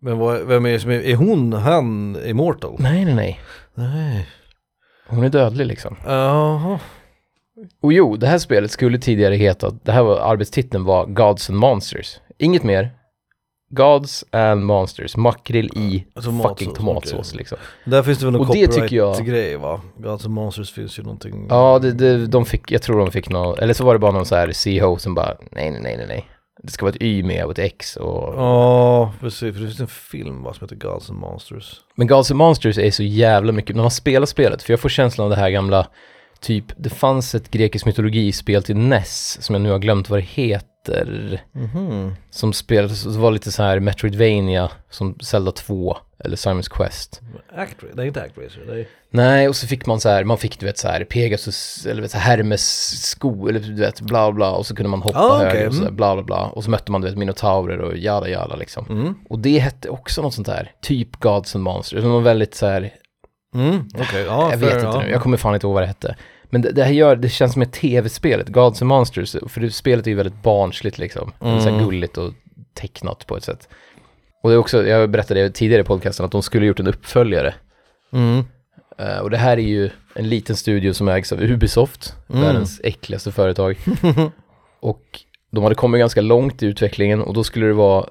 [0.00, 2.76] Men vad, vem är som är, är hon, han, immortal?
[2.78, 3.40] Nej, nej, nej.
[3.74, 4.28] Nej.
[5.06, 5.96] Hon är dödlig liksom.
[6.06, 6.80] Jaha.
[7.80, 11.58] Och jo, det här spelet skulle tidigare heta, det här var arbetstiteln var Gods and
[11.58, 12.20] Monsters.
[12.38, 12.90] Inget mer.
[13.74, 17.38] Gods and Monsters, makrill i Tomatsås, fucking tomatsås okej.
[17.38, 17.58] liksom.
[17.84, 19.80] Där finns det väl någon tycker jag- copyright-grej va?
[19.96, 21.46] Gods and Monsters finns ju någonting.
[21.50, 24.12] Ja, det, det, de fick, jag tror de fick någon, eller så var det bara
[24.12, 26.28] någon så här CEO som bara, nej, nej, nej, nej.
[26.62, 28.34] Det ska vara ett Y med och ett X och...
[28.36, 29.54] Ja, precis.
[29.54, 31.80] För det finns en film va, som heter Gods and Monsters.
[31.94, 34.88] Men Gods and Monsters är så jävla mycket, när man spelar spelet, för jag får
[34.88, 35.86] känslan av det här gamla,
[36.44, 40.22] typ, det fanns ett grekisk mytologispel till NES, som jag nu har glömt vad det
[40.24, 40.68] heter.
[40.88, 42.14] heter, Mhm.
[42.30, 47.20] som spelades, som var lite så här Metroidvania, som Zelda 2, eller Simon's Quest.
[47.56, 48.86] Actra- nej inte Actracer, det är...
[49.10, 52.02] Nej, och så fick man så här, man fick du vet så här Pegasus, eller
[52.02, 55.18] vet, så här, Hermes sko, eller du vet bla bla, och så kunde man hoppa
[55.18, 55.96] Ah, okej, högre och så här, mm.
[55.96, 56.46] bla bla bla.
[56.46, 58.86] Och så mötte man du vet minotaurer och jada jada liksom.
[58.90, 59.14] Mm.
[59.28, 62.66] Och det hette också något sånt där, typ Gods and Monsters, det var väldigt så
[62.66, 62.90] här,
[63.54, 63.88] Mm.
[63.94, 64.50] Okej, ja.
[64.50, 65.00] jag vet inte ja.
[65.02, 66.16] nu, jag kommer fan inte ihåg vad det hette.
[66.54, 69.70] Men det, det här gör, det känns som ett tv-spelet, Gods and Monsters, för det,
[69.70, 71.32] spelet är ju väldigt barnsligt liksom.
[71.40, 71.60] Mm.
[71.60, 72.32] Så gulligt och
[72.74, 73.68] tecknat på ett sätt.
[74.42, 77.54] Och det är också, jag berättade tidigare i podcasten, att de skulle gjort en uppföljare.
[78.12, 78.44] Mm.
[78.98, 82.42] Eh, och det här är ju en liten studio som ägs av Ubisoft, Mm.
[82.42, 83.76] världens äckligaste företag.
[84.80, 88.06] och de hade kommit ganska långt i utvecklingen och då skulle det vara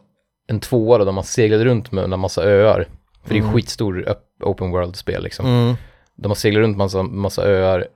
[0.48, 2.88] en tvåa då, där man seglade runt med en massa öar.
[3.24, 3.54] För det är Mm.
[3.54, 5.46] skitstor open world-spel liksom.
[5.46, 5.76] Mm.
[6.16, 7.88] De har seglat runt massa, massa öar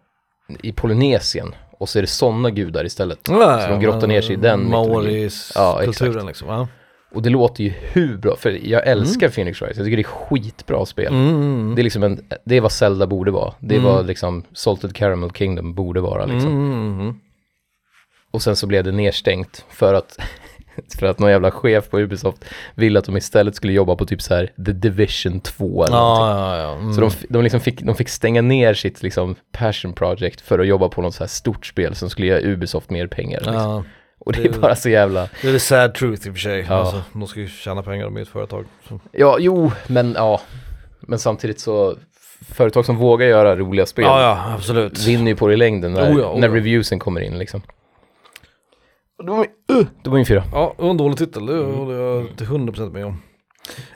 [0.63, 3.19] i Polynesien och så är det sådana gudar istället.
[3.29, 4.93] Ja, Så de grottar ner sig i den mytologin.
[4.93, 5.81] Maoris Ja,
[6.27, 6.47] liksom.
[6.47, 6.67] Ja.
[7.12, 10.03] Och det låter ju hur bra, för jag älskar Phoenix Rise, jag tycker det är
[10.03, 11.13] skitbra spel.
[11.13, 11.36] Mm.
[11.36, 11.75] Mm.
[11.75, 13.53] Det är liksom en, det är vad Zelda borde vara.
[13.60, 13.91] Det är Mm.
[13.91, 16.51] vad liksom Salted Caramel Kingdom borde vara liksom.
[16.51, 16.99] Mm.
[16.99, 17.15] Mm.
[18.31, 20.19] Och sen så blev det nedstängt för att,
[20.99, 24.21] för att någon jävla chef på Ubisoft ville att de istället skulle jobba på typ
[24.21, 26.25] så här The Division 2 eller någonting.
[26.25, 26.73] Ja, ja.
[26.73, 26.93] Mm.
[26.93, 30.67] Så de, de, liksom fick, de fick stänga ner sitt liksom passion project för att
[30.67, 33.39] jobba på något så här stort spel som skulle ge Ubisoft mer pengar.
[33.39, 33.53] Liksom.
[33.55, 33.83] Ja,
[34.19, 36.33] Och det det är är- bara så jävla, det är the sad truth i och
[36.33, 36.65] för sig.
[36.69, 36.73] Ja.
[36.75, 38.65] Alltså, de ska ju tjäna pengar med ett företag.
[38.89, 38.99] Så.
[39.11, 40.41] ja jo, men ja.
[41.01, 41.95] Men samtidigt så,
[42.51, 45.07] företag som vågar göra roliga spel Ja, ja, absolut.
[45.07, 47.61] vinner ju på det i längden när, Oh ja, oh när reviewsen kommer in liksom.
[49.23, 50.43] Det var, min- uh, det var min fyra.
[50.53, 53.21] Ja, det var en dålig titel, det håller jag till 100% med om.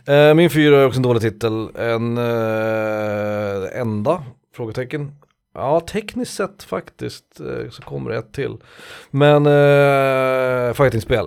[0.08, 4.24] Eh, min fyra är också en dålig titel, en eh, enda?
[4.56, 5.12] Frågetecken.
[5.54, 8.58] Ja, tekniskt sett faktiskt eh, så kommer det ett till.
[9.12, 11.26] Men eh, fightingspel.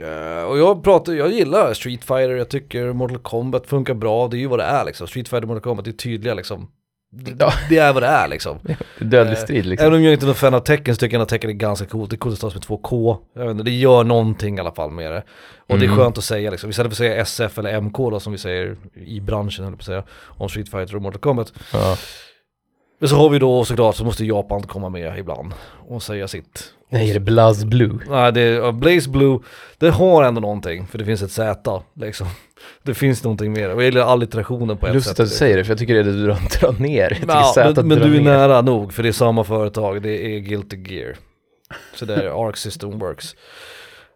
[0.00, 4.36] Eh, och jag pratar, jag gillar Street Fighter, jag tycker Mortal Kombat funkar bra, det
[4.36, 5.06] är ju vad det är liksom.
[5.06, 6.70] Street Fighter och Mortal Kombat är tydliga liksom.
[7.16, 8.58] Det, det är vad det är liksom.
[8.98, 9.86] Dödlig Eh, strid liksom.
[9.86, 11.54] Även om jag inte är någon fan av tecken så tycker jag att tecken är
[11.54, 12.10] ganska coolt.
[12.10, 13.18] Det är coolt att stavas med två K.
[13.34, 15.22] Jag vet inte, det gör någonting i alla fall med det.
[15.68, 15.96] Och det är Mm.
[15.98, 16.70] skönt att säga liksom.
[16.70, 19.78] Istället för att säga SF eller MK då som vi säger i branschen, jag på
[19.78, 21.52] att säga, om Street Fighter och Mortal Kombat.
[21.72, 21.96] Ja.
[23.00, 25.52] Men så har vi då såklart så måste Japan komma med ibland
[25.88, 26.64] och säga sitt.
[26.90, 27.98] Nej, är det Blaz Blue?
[28.08, 29.38] Nej, det är, Blaze Blue,
[29.78, 32.26] det har ändå någonting, för det finns ett Z liksom.
[32.82, 35.24] Det finns någonting mer, och jag gillar allitterationen på ett Lustigt sätt.
[35.24, 37.18] att du säger det, för jag tycker det är det du drar, ner.
[37.28, 38.20] Ja, men, men du är ner.
[38.20, 41.16] nära nog, för det är samma företag, det är Guilty Gear.
[41.94, 43.36] Så det är Arc System Works.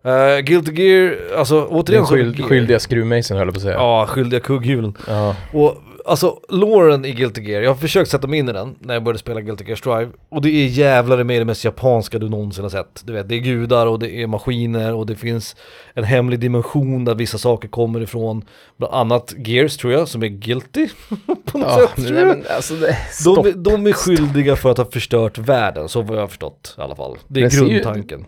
[0.06, 3.74] Uh, Guilty Gear, alltså återigen Den skyld, skyldiga skruvmejseln höll jag på att säga.
[3.74, 4.96] Ja, skyldiga kugghjulen.
[5.06, 5.36] Ja.
[5.52, 5.76] Och
[6.08, 9.02] alltså, Lauren i Guilty Gear, jag har försökt sätta mig in i den när jag
[9.04, 10.08] började spela Guilty Gear Strive.
[10.28, 13.02] Och det är jävlar med det mest japanska du någonsin har sett.
[13.04, 15.56] Du vet, det är gudar och det är maskiner och det finns
[15.94, 18.44] en hemlig dimension där vissa saker kommer ifrån.
[18.76, 20.88] Bland annat Gears tror jag, som är Guilty.
[21.44, 23.46] på något Ja, sätt, nej, men alltså det, De, stopp.
[23.46, 26.80] är- de är skyldiga för att ha förstört världen, så vad jag har förstått i
[26.80, 27.16] alla fall.
[27.28, 28.24] Det är Men ser ju- grundtanken.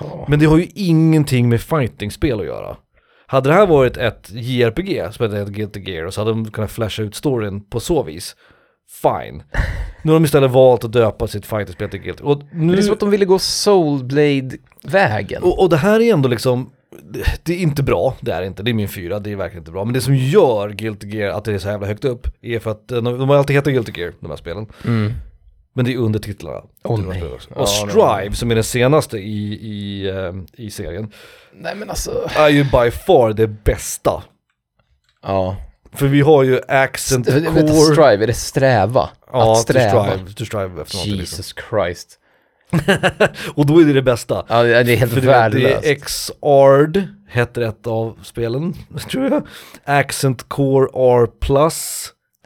[0.00, 0.24] Ja.
[0.28, 2.76] Men det har ju ingenting med fightingspel att göra.
[3.32, 6.70] Hade det här varit ett JRPG som hette Guilty Gear och så hade de kunnat
[6.70, 8.36] flasha ut storyn på så vis.
[9.02, 9.42] Fine.
[10.02, 12.22] Nu har de istället valt att döpa sitt fightingspel till Guilty.
[12.22, 15.42] Och, nu, det är som att de ville gå Soulblade-vägen.
[15.42, 16.70] och, och det här är ändå liksom,
[17.44, 19.60] det- är inte bra, det är det inte, det är min fyra, det är verkligen
[19.60, 19.84] inte bra.
[19.84, 22.70] Men det som gör Guilty Gear att det är så jävla högt upp är för
[22.70, 24.66] att de, de har alltid hetat Guilty Gear, de här spelen.
[24.86, 25.12] Mm.
[25.74, 26.60] Men det är under titlarna.
[26.84, 27.20] Åh, till de här nej.
[27.20, 27.50] spelen också.
[27.54, 27.68] Ja, och.
[27.68, 30.32] Strive, som är den senaste i, i, eh,
[30.64, 31.10] i serien,
[31.54, 32.30] Nej men alltså.
[32.36, 34.22] är ju by far det bästa.
[35.22, 35.56] Ja.
[35.94, 37.94] För vi har ju accent core.
[37.94, 39.10] strive, är det sträva?
[39.32, 40.06] ja, att to sträva?
[40.06, 41.10] strive, to strive efter liksom.
[41.10, 42.18] Jesus Christ.
[43.54, 44.44] Och då är det det bästa.
[44.48, 45.82] Ja, det är helt För värdelöst.
[45.82, 48.74] det är X-Ard, heter ett av spelen,
[49.10, 49.46] tror jag.
[49.84, 51.28] Accent Core R+,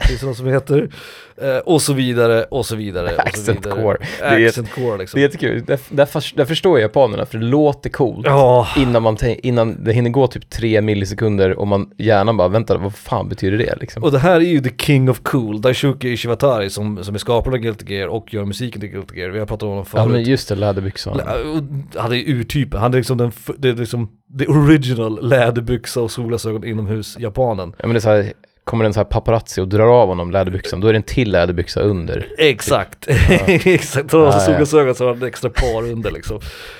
[0.07, 0.89] finns det något som heter.
[1.41, 3.81] Eh, och så vidare, och så vidare, och så Accent vidare.
[3.81, 3.97] Core.
[4.19, 5.17] Det är- Accent Core liksom.
[5.17, 5.63] Det är jättekul.
[5.65, 8.25] Där, där, förs- där förstår jag japanerna, för det låter coolt.
[8.27, 12.77] Ja, Innan, man innan det hinner gå typ tre millisekunder och man hjärnan bara, vänta,
[12.77, 14.03] vad fan betyder det liksom?
[14.03, 17.53] och det här är ju the king of cool, Daishuki Ishiwatari som, som är skaparen
[17.53, 19.29] av Guilty Gear och gör musiken till Guilty Gear.
[19.29, 20.03] Vi har pratat om honom förut.
[20.05, 21.21] Ja men just det, läderbyxan.
[21.95, 26.63] Han är urtypen, han är liksom den, det är liksom the original läderbyxa och solglasögon
[26.65, 27.73] inomhus japanen.
[27.77, 28.33] Ja men det är så här,
[28.67, 31.31] kommer en så här paparazzi och drar av honom läderbyxan, då är det en till
[31.31, 32.27] läderbyxa under.
[32.37, 33.05] Exakt,
[33.47, 34.11] exakt.
[34.11, 34.45] Har Ja, så ja.
[34.45, 36.39] solglasögon så har han extra par under liksom.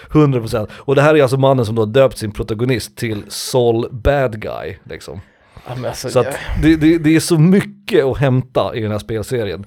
[0.10, 0.68] 100%.
[0.72, 4.42] Och det här är alltså mannen som då har döpt sin protagonist till Sol Bad
[4.42, 5.22] Guy liksom.
[5.68, 9.00] Ja, alltså, Så att det, det, det är så mycket att hämta i den här
[9.00, 9.66] spelserien.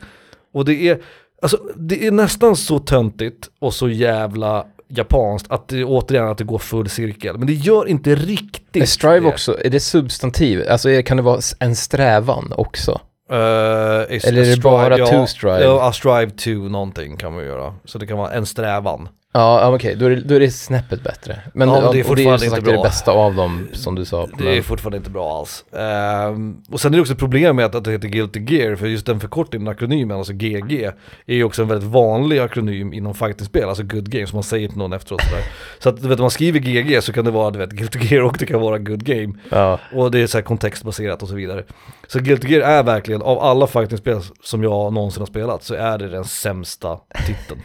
[0.55, 0.99] Och det är,
[1.43, 6.45] alltså det är nästan så töntigt och så jävla japanskt, att det återigen att det
[6.45, 7.39] går full cirkel.
[7.39, 9.27] Men det gör inte riktigt Är strive det.
[9.29, 10.65] också, är det substantiv?
[10.71, 13.01] Alltså kan det vara en strävan också?
[14.09, 15.63] Is- Eller är det bara ja, to strive?
[15.65, 17.75] Ja, a strive to någonting kan man göra.
[17.85, 19.09] Så det kan vara en strävan.
[19.33, 21.41] Ja, okej, då, är det, då är det snäppet bättre.
[21.55, 22.73] Men, Ja, men det är och det är fortfarande inte bra.
[22.73, 24.27] det bästa av dem, som du sa.
[24.27, 25.65] Det men- är fortfarande inte bra alls.
[25.73, 28.77] Ehm, och sen är det också ett problem med att, att det heter Guilty Gear,
[28.77, 30.91] för just den förkortningen, akronymen, alltså GG,
[31.27, 34.69] är ju också en väldigt vanlig akronym inom fightingspel, alltså good game, som man säger
[34.69, 35.45] till någon efteråt sådär.
[35.79, 37.99] Så att du vet, om man skriver GG så kan det vara du vet, Guilty
[38.15, 39.35] Gear och det kan vara good game.
[39.51, 39.79] ja.
[39.95, 41.65] Och det är så kontextbaserat och så vidare.
[42.09, 45.99] Så Guilty Gear är verkligen, av alla fightingspel som jag någonsin har spelat, så är
[45.99, 47.61] det den sämsta titeln.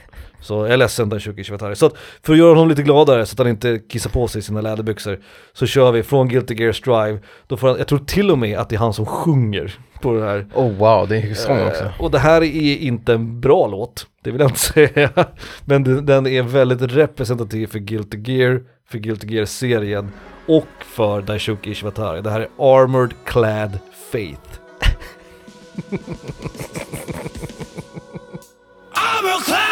[0.45, 1.75] Så jag är ledsen där Shuki Shivatari.
[1.75, 4.41] Så att för att göra honom lite gladare så att han inte kissar på sig
[4.41, 5.19] sina läderbyxor
[5.53, 7.19] så kör vi från Guilty Gear Strive.
[7.47, 10.13] Då får han, jag tror till och med att det är han som sjunger på
[10.13, 10.47] det här.
[10.53, 11.84] Oh wow, det är ju sång också.
[11.84, 14.60] Eh, och det här är inte en bra låt, det vill jag inte
[14.93, 15.10] säga.
[15.65, 20.12] Men den, den är väldigt representativ för Guilty Gear, för Guilty Gear-serien
[20.47, 22.21] och för Daishuki Ishvatari.
[22.21, 23.79] Det här är Armored Clad
[24.12, 24.60] Faith.
[28.93, 29.64] I'm a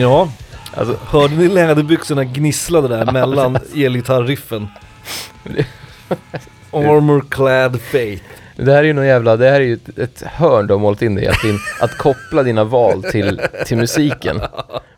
[0.00, 0.28] Ja,
[0.74, 4.68] Alltså, hörde ni läderbyxorna gnisslade där mellan elgitarriffen?
[6.72, 8.22] Armor Clad Faith.
[8.56, 10.78] det här är ju någon jävla, det här är ju ett, ett hörn du har
[10.78, 14.40] målat in dig, att, din, att koppla dina val till, till musiken.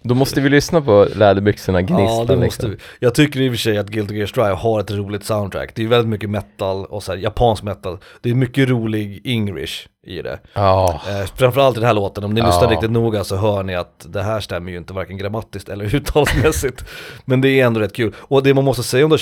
[0.03, 2.71] Då måste vi lyssna på läderbyxorna gnissla Ja, det måste liksom.
[2.71, 2.77] vi.
[3.07, 5.75] Jag tycker i och för sig att Guilty Gear Strive har ett roligt soundtrack.
[5.75, 7.99] Det är väldigt mycket metal och så här, japansk metal.
[8.21, 10.39] Det är mycket rolig English i det.
[10.55, 12.47] Ja, Eh, framförallt i den här låten, om ni Ja.
[12.47, 15.95] lyssnar riktigt noga så hör ni att det här stämmer ju inte varken grammatiskt eller
[15.95, 16.85] uttalsmässigt.
[17.25, 18.15] Men det är ändå rätt kul.
[18.19, 19.19] Och det man måste säga om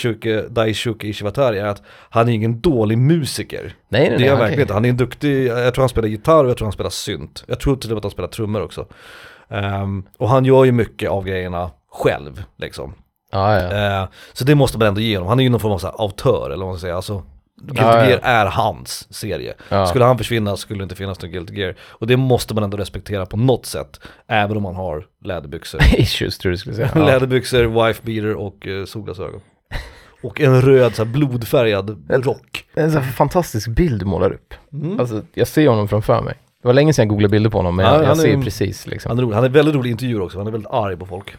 [0.51, 3.75] Daishuke Ishiwatari är att han är ingen dålig musiker.
[3.89, 4.27] nej nej Det nej.
[4.27, 4.75] är han verkligen inte.
[4.75, 7.45] Han är en duktig, jag tror han spelar gitarr och jag tror han spelar synt.
[7.47, 8.87] Jag tror till och med att han spelar trummor också.
[9.51, 12.95] Ehm, och han gör ju mycket av grejerna själv liksom.
[13.33, 14.01] Ja, ja.
[14.03, 15.29] Eh, så det måste man ändå ge honom.
[15.29, 16.97] Han är ju någon form av så här autör eller vad man ska säga.
[16.97, 17.23] Alltså,
[17.61, 18.09] Guilty Ja, ja.
[18.09, 19.55] Gear är hans serie.
[19.69, 19.87] Ja.
[19.87, 21.75] Skulle han försvinna skulle det inte finnas någon Guilty Gear.
[21.81, 24.01] Och det måste man ändå respektera på något sätt.
[24.29, 25.81] Även om man har läderbyxor.
[25.99, 26.91] Issues tror du skulle säga.
[26.95, 27.07] Ja.
[27.07, 29.41] läderbyxor, wife beater och eh, solglasögon.
[30.23, 32.65] Och en röd så här blodfärgad rock.
[32.75, 34.55] En här fantastisk bild målar upp.
[34.73, 35.01] Mm.
[35.01, 36.35] Alltså, jag ser honom framför mig.
[36.63, 38.33] Det var länge sedan jag googlade bilder på honom, men Ja, jag, jag är ser
[38.35, 39.11] en- precis liksom.
[39.11, 39.35] Han är, rolig.
[39.35, 40.39] han är väldigt rolig i intervjuer också.
[40.39, 41.31] Han är väldigt arg på folk.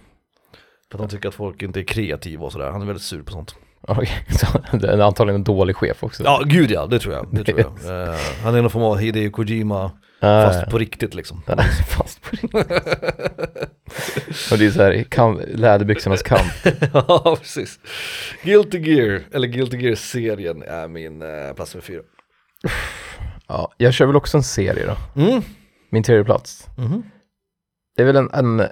[0.92, 2.72] För att han tycker att folk inte är kreativa och sådär.
[2.72, 3.56] Han är väldigt sur på sånt.
[3.82, 6.24] Okej, så det är antagligen en dålig chef också.
[6.24, 7.28] Ja, gud ja, det tror jag.
[7.32, 7.72] Det tror jag.
[8.10, 9.92] Eh, han är någon form av Hideo Kojima,
[10.24, 11.42] Ja, fast på riktigt liksom.
[11.88, 12.54] Fast på riktigt.
[14.52, 16.42] Och det är så här, kamp, läderbyxornas kamp.
[16.94, 17.80] ja, precis.
[18.44, 22.02] Guilty Gear, eller Guilty Gear-serien är min eh, plats nummer fyra.
[23.48, 25.22] Ja, jag kör väl också en serie då.
[25.22, 25.42] Mm.
[25.92, 26.68] Min tredje plats.
[26.78, 27.04] Mhm.
[27.96, 28.68] Det är väl en, en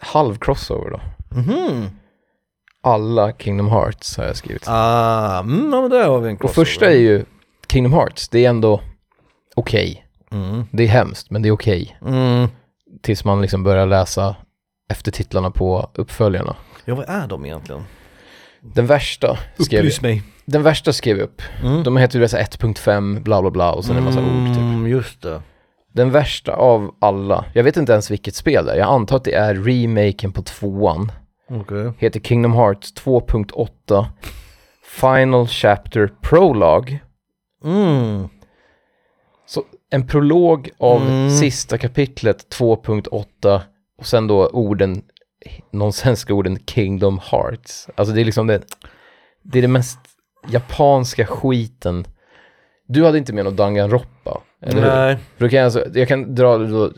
[0.00, 1.00] halv crossover då.
[1.36, 1.86] Mhm.
[2.82, 4.64] Alla Kingdom Hearts har jag skrivit.
[4.66, 6.64] Ah, mm, ja men där har vi en Och crossover.
[6.64, 7.24] första är ju
[7.72, 8.80] Kingdom Hearts, det är ändå
[9.56, 10.06] okej.
[10.32, 10.64] Mm.
[10.72, 11.98] Det är hemskt, men det är okej.
[12.06, 12.48] Mm.
[13.02, 14.36] Tills man liksom börjar läsa
[14.90, 16.56] efter titlarna på uppföljarna.
[16.84, 17.82] Ja, vad är de egentligen?
[18.60, 20.22] Den värsta skrev Upplys mig.
[20.44, 21.42] Den värsta skrev jag upp.
[21.62, 21.82] Mm.
[21.82, 24.56] De heter ju så här 1.5 bla bla bla och sen en massa ord typ.
[24.56, 25.42] Mm, just det.
[25.92, 28.76] Den värsta av alla, jag vet inte ens vilket spel det är.
[28.76, 31.12] Jag antar att det är remaken på tvåan.
[31.50, 31.92] Okej.
[31.98, 34.06] Heter Kingdom Hearts 2.8
[34.84, 36.98] Final Chapter Prologue.
[37.64, 38.28] Mm.
[39.46, 41.30] Så en prolog av Mm.
[41.30, 43.60] sista kapitlet 2.8
[43.98, 45.02] och sen då orden,
[45.70, 47.88] nonsenska orden Kingdom Hearts.
[47.94, 48.62] Alltså det är liksom det,
[49.42, 49.98] det är det mest
[50.48, 52.04] japanska skiten.
[52.86, 54.88] Du hade inte med någon Danganronpa, eller hur?
[54.88, 55.16] Nej.
[55.36, 56.92] För då kan jag, alltså, jag kan dra då,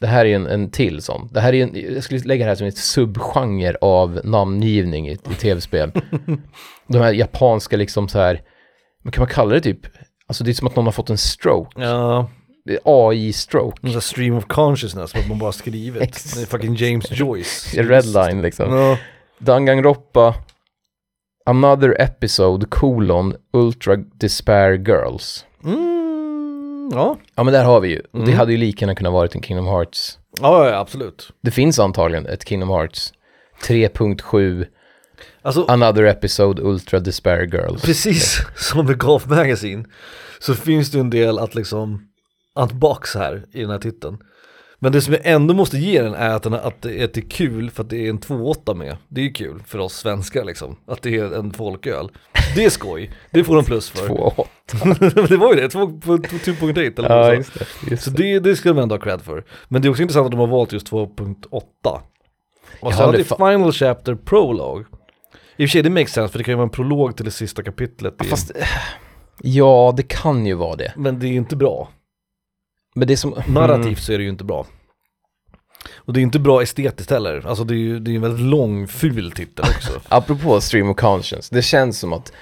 [0.00, 1.28] det här är en, en till sån.
[1.32, 5.12] Det här är en, jag skulle lägga det här som ett subgenre av namngivning i,
[5.12, 5.92] i tv-spel.
[6.86, 8.42] De här japanska liksom så här,
[9.12, 9.80] kan man kalla det typ,
[10.26, 11.82] alltså det är som att någon har fått en stroke.
[11.82, 12.30] Ja,
[12.84, 13.88] AI-stroke.
[13.88, 16.34] här stream of consciousness, att man bara skrivit.
[16.34, 17.74] Det är fucking James Joyce.
[17.74, 18.74] Redline liksom.
[18.74, 18.98] Ja.
[19.38, 20.34] Danganronpa,
[21.46, 25.46] Another Episode, colon, Ultra Despair Girls.
[25.64, 25.89] Mm,
[26.90, 27.16] ja.
[27.34, 27.98] Ja men där har vi ju.
[28.00, 28.38] Och Det Mm.
[28.38, 30.18] hade ju lika gärna kunnat varit en Kingdom Hearts.
[30.40, 31.30] Ja, ja, absolut.
[31.42, 33.12] Det finns antagligen ett Kingdom Hearts
[33.62, 34.66] 3.7
[35.42, 37.82] Alltså, Another Episode Ultra Despair Girls.
[37.82, 39.84] precis som med Golf Magazine
[40.38, 42.08] så finns det en del att liksom
[42.54, 44.18] unbox här i den här titeln.
[44.78, 47.20] Men det som jag ändå måste ge den är att, den, att det att det
[47.20, 48.96] är kul för att det är en 2.8 med.
[49.08, 52.08] Det är ju kul för oss svenskar liksom, att det är en folköl.
[52.54, 54.08] Det är skoj, det får de plus för.
[54.08, 54.44] 2.8.
[55.28, 57.90] det var ju det, 2.8 eller Ja, just det.
[57.90, 58.38] Just Så det.
[58.40, 59.44] det, ska de ändå ha cred för.
[59.68, 62.00] Men det är också intressant att de har valt just 2.8.
[62.80, 64.84] Och sen det är Final Chapter Prologue.
[65.56, 67.24] I och för sig det makes sense för det kan ju vara en prolog till
[67.24, 68.24] det sista kapitlet.
[68.24, 68.52] i- Fast,
[69.42, 70.92] ja det kan ju vara det.
[70.96, 71.88] Men det är inte bra.
[72.94, 73.34] Men det är som...
[73.48, 73.96] Narrativt Mm.
[73.96, 74.66] så är det ju inte bra.
[75.94, 77.46] Och det är inte bra estetiskt heller.
[77.46, 80.00] Alltså det är ju det är en väldigt lång, ful titel också.
[80.08, 82.32] Apropå stream of conscience, det känns som att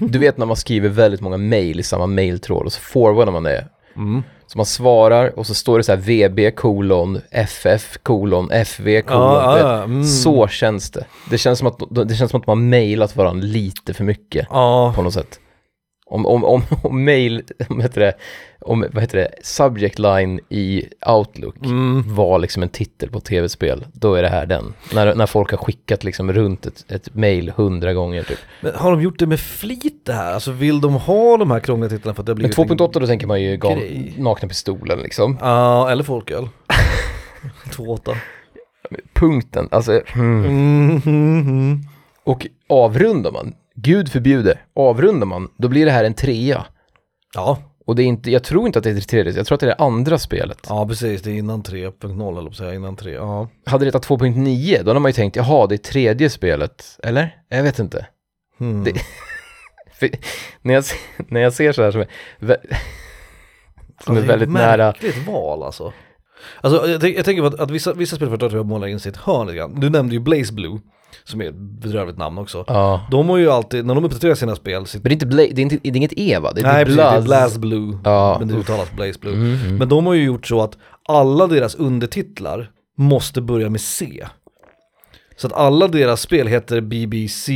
[0.00, 3.42] du vet när man skriver väldigt många mail i samma mailtråd och så forwardar man
[3.42, 3.68] det.
[3.96, 4.22] Mm.
[4.46, 9.54] Så man svarar och så står det så här VB kolon FF kolon FV kolon.
[9.54, 9.62] Vet.
[9.62, 10.04] ja, mm.
[10.04, 11.04] Så känns det.
[11.30, 14.92] Det känns som att, det känns som att man mailat varandra lite för mycket Ja,
[14.96, 15.40] på något sätt.
[16.10, 18.14] Om, om, om, om mail, vad heter det,
[18.60, 22.14] om, vad heter det, subject line i Outlook mm.
[22.14, 24.74] var liksom en titel på tv-spel, då är det här den.
[24.94, 28.38] När, när folk har skickat liksom runt ett, ett mail hundra gånger typ.
[28.60, 30.32] Men har de gjort det med flit det här?
[30.32, 32.70] Alltså vill de ha de här krångliga titlarna för att det har Men blivit...
[32.70, 33.78] en- 2.8 då tänker man ju gal,
[34.18, 35.38] nakna pistolen liksom.
[35.40, 36.48] Ja, eller folköl.
[37.70, 38.16] 2.8.
[39.12, 41.80] Punkten, alltså, mm, mm.
[42.24, 46.64] och avrundar man, gud förbjude, avrundar man, då blir det här en trea.
[47.34, 49.54] Ja, Och det är inte, jag tror inte att det är det tredje, jag tror
[49.56, 50.58] att det är det andra spelet.
[50.68, 51.22] ja precis.
[51.22, 53.12] Det är innan 3.0 eller säga, innan 3.
[53.12, 53.48] Ja.
[53.66, 57.36] Hade det hetat 2.9, då hade man ju tänkt, jaha, det är tredje spelet, eller?
[57.48, 58.06] Jag vet inte.
[58.58, 58.84] Hmm.
[58.84, 58.92] Det-
[60.62, 60.84] när, jag,
[61.28, 62.06] när jag ser så här som är,
[64.04, 65.92] som är det väldigt ett nära, märkligt val alltså.
[66.60, 69.16] Alltså jag, jag tänker på att, att vissa, vissa spelföretag tror jag målar in sitt
[69.16, 69.80] hörn lite grann.
[69.80, 70.78] Du nämnde ju Blaze Blue,
[71.24, 72.64] som är ett bedrövligt namn också.
[72.66, 73.06] ja.
[73.10, 75.36] De har ju alltid, när de uppdaterar sina spel, sitt, Men det är inte, Bla,
[75.36, 76.52] det är inte, det är inget E va?
[76.54, 77.58] Det är nej precis, det är Blaz.
[77.58, 79.34] Blue, Ja, men det uttalas Blaze Blue.
[79.34, 79.76] Mm, mm.
[79.76, 84.26] Men de har ju gjort så att alla deras undertitlar måste börja med C.
[85.36, 87.52] Så att alla deras spel heter BBC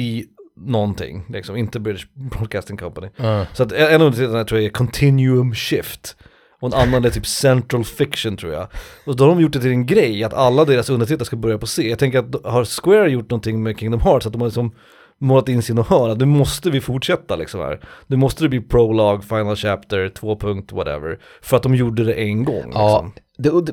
[0.66, 3.08] någonting, liksom, inte British Broadcasting Company.
[3.16, 3.46] Ja.
[3.52, 6.16] Så att en av undertitlarna tror jag är Continuum Shift.
[6.60, 8.66] Och en annan är typ Central Fiction tror jag.
[9.06, 11.58] Och då har de gjort det till en grej att alla deras undertitlar ska börja
[11.58, 11.88] på C.
[11.90, 14.74] Jag tänker att har Square gjort någonting med Kingdom Hearts, att de har liksom
[15.22, 17.80] målat in sin och hörn, nu måste vi fortsätta liksom här.
[18.06, 20.36] Nu måste det bli Prologue, Final Chapter, 2.
[20.38, 21.18] punkt, whatever.
[21.42, 22.70] För att de gjorde det en gång.
[22.74, 23.12] Ja, Liksom.
[23.38, 23.72] det, och det,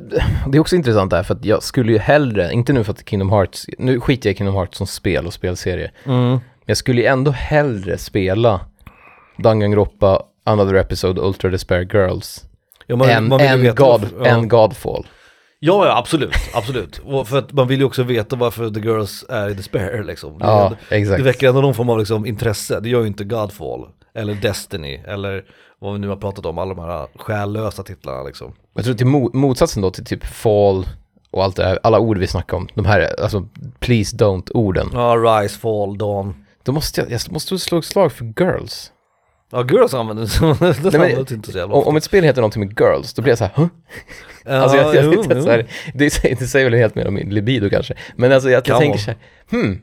[0.52, 3.10] det är också intressant där för att jag skulle ju hellre, inte nu för att
[3.10, 6.30] Kingdom Hearts, nu skiter jag i Kingdom Hearts som spel och spelserie, Mm.
[6.30, 8.62] men jag skulle ju ändå hellre spela
[9.38, 12.43] Danganronpa, Another Episode, Ultra Despair Girls,
[12.88, 14.26] Ja, man, än, man än, God, varför- ja.
[14.26, 15.08] än Godfall.
[15.60, 17.02] Ja, ja, absolut, absolut.
[17.06, 20.38] Och för att man vill ju också veta varför The Girls är i despair liksom.
[20.39, 21.17] Det, Ja, exakt.
[21.17, 24.95] det väcker ändå någon form av liksom, intresse, det gör ju inte Godfall, eller Destiny,
[25.08, 25.43] eller
[25.80, 28.54] vad vi nu har pratat om, alla de här själlösa titlarna liksom.
[28.73, 30.88] Jag tror till mo- motsatsen då till typ Fall
[31.32, 33.47] och allt det här, alla ord vi snackar om, de här, alltså
[33.80, 34.89] please don't-orden.
[34.93, 36.45] Ja, Rise, Fall, Dawn.
[36.63, 38.91] Då måste jag, jag måste slå ett slag för Girls.
[39.51, 40.23] Ja, Girls använder
[40.83, 41.89] det, det används inte så jävla Om, ofta.
[41.89, 43.67] om ett spel heter någonting med Girls, då blir jag så här, huh?
[44.45, 45.43] Alltså jag, jag jo, jo.
[45.43, 47.93] så här, det, säger, det säger väl helt mer om min libido kanske.
[48.15, 49.19] Men alltså jag, jag tänker så här,
[49.52, 49.81] hmm,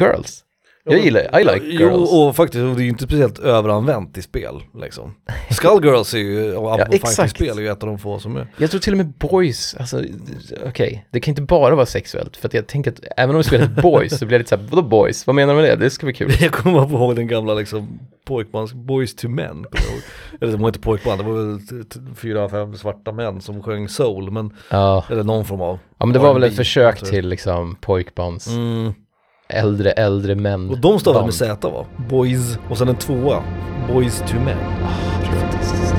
[0.00, 0.44] girls.
[0.84, 2.12] Jag gillar, I like Jo, girls.
[2.12, 5.14] och faktiskt, och det är ju inte speciellt överanvänt i spel liksom.
[5.50, 7.16] Skullgirls är ju, och Ja, exakt.
[7.16, 8.46] Fighting-spel är ju ett av de få som är.
[8.56, 10.02] Jag tror till och med boys, alltså
[10.66, 12.36] okej, det kan inte bara vara sexuellt.
[12.36, 14.66] För att jag tänker att även om vi spelar boys så blir jag lite såhär,
[14.70, 15.26] vadå boys?
[15.26, 15.84] Vad menar du med det?
[15.84, 16.32] Det ska bli kul.
[16.40, 19.64] Jag kommer bara ihåg den gamla liksom pojkbands, Boys to Men.
[20.40, 21.58] Eller det var inte pojkband, det var väl
[22.16, 25.78] fyra, fem svarta män som sjöng soul, men, Ja, eller någon form av.
[25.98, 28.92] ja men det var väl ett försök till liksom pojkbands, Mm.
[29.50, 30.70] Äldre, äldre män.
[30.70, 31.34] Och de stavade med.
[31.34, 31.84] Z va?
[32.08, 33.42] Boys, och sen en tvåa.
[33.88, 34.58] Boys to Men.
[35.40, 35.94] Fantastiskt.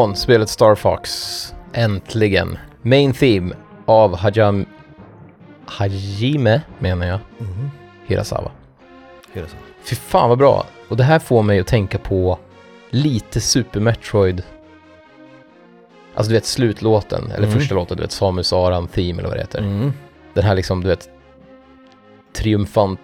[0.00, 2.58] Från spelet Star Fox, äntligen.
[2.82, 3.54] Main Theme
[3.86, 4.66] av Hajam...
[5.66, 7.18] Hajime, menar jag.
[7.38, 7.70] Mhm.
[8.06, 8.50] Hirasawa.
[9.34, 9.40] Så?
[9.84, 10.66] Fy fan vad bra.
[10.88, 12.38] Och det här får mig att tänka på
[12.90, 14.42] lite Super Metroid.
[16.14, 17.58] Alltså du vet slutlåten, eller Mm.
[17.58, 19.58] första låten, du vet Samus Aran Theme eller vad det heter.
[19.58, 19.92] Mm.
[20.34, 21.08] Den här liksom, du vet,
[22.32, 23.00] triumfant...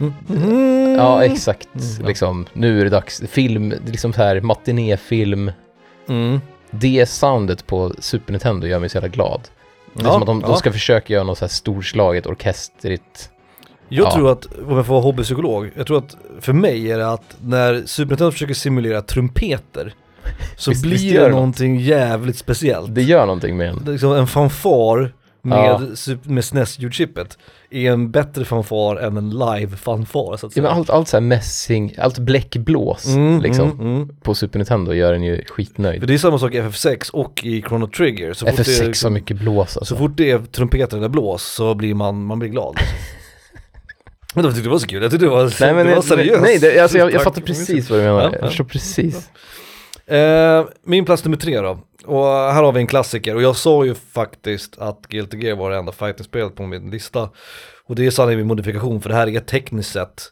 [0.00, 0.94] Mm.
[0.94, 1.68] Ja, exakt.
[1.74, 2.06] Mm.
[2.06, 3.22] Liksom, nu är det dags.
[3.28, 5.52] Film, liksom så här matinéfilm.
[6.10, 6.40] Mm.
[6.70, 9.40] Det soundet på Super Nintendo gör mig så jävla glad.
[9.94, 10.56] Det är Ja, som att de, de ja.
[10.56, 13.30] ska försöka göra något så här storslaget, orkestrigt.
[13.88, 14.10] Jag Ja.
[14.14, 17.36] tror att, om jag får vara hobbypsykolog, jag tror att för mig är det att
[17.42, 19.94] när Super Nintendo försöker simulera trumpeter
[20.56, 21.30] så Visst- blir visst det det något.
[21.30, 22.94] någonting jävligt speciellt.
[22.94, 23.84] Det gör någonting med en.
[23.84, 25.12] Det är liksom en fanfar
[25.42, 25.80] med, Ja.
[26.22, 27.38] med SNES-ljudchippet
[27.70, 30.62] är en bättre fanfar än en live-fanfar så att Ja, säga.
[30.62, 33.70] men allt, allt så här mässing, allt bläckblås Mm, liksom.
[33.70, 34.08] mm, mm.
[34.22, 36.00] På Super Nintendo gör en ju skitnöjd.
[36.00, 38.32] För det är samma sak i FF6 och i Chrono Trigger.
[38.32, 39.94] Så fort, det, FF6 är, har mycket blås alltså.
[39.94, 42.76] så fort det är trumpeter eller blås så blir man, man blir glad.
[44.34, 46.02] Men jag tyckte det var så kul, jag tyckte det var, Nej men det var
[46.02, 46.42] seriöst.
[46.42, 48.20] nej, det, alltså, jag, jag fattar precis vad du menar.
[48.22, 48.46] Ja, Jag ja.
[48.46, 49.30] förstår precis.
[50.16, 51.78] Eh, min plats nummer tre då.
[52.04, 53.34] Och här har vi en klassiker.
[53.36, 57.30] Och jag sa ju faktiskt att Guilty Gear var det enda fighting-spelet på min lista.
[57.86, 60.22] Och det är sanning med modifikation för det här är tekniskt sett,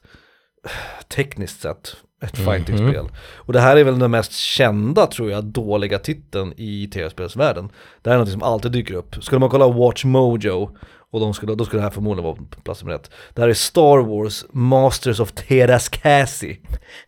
[1.09, 2.47] tekniskt sett, ett Mhm.
[2.53, 3.09] fighting-spel.
[3.35, 7.71] Och det här är väl den mest kända tror jag, dåliga titeln i tv-spelsvärlden.
[8.03, 9.25] Det här är något som alltid dyker upp.
[9.25, 10.77] Skulle man kolla Watch Mojo,
[11.11, 13.11] och de skulle, då skulle det här förmodligen vara på plats nummer ett.
[13.35, 16.57] Det här är Star Wars Masters of Teras Cassie.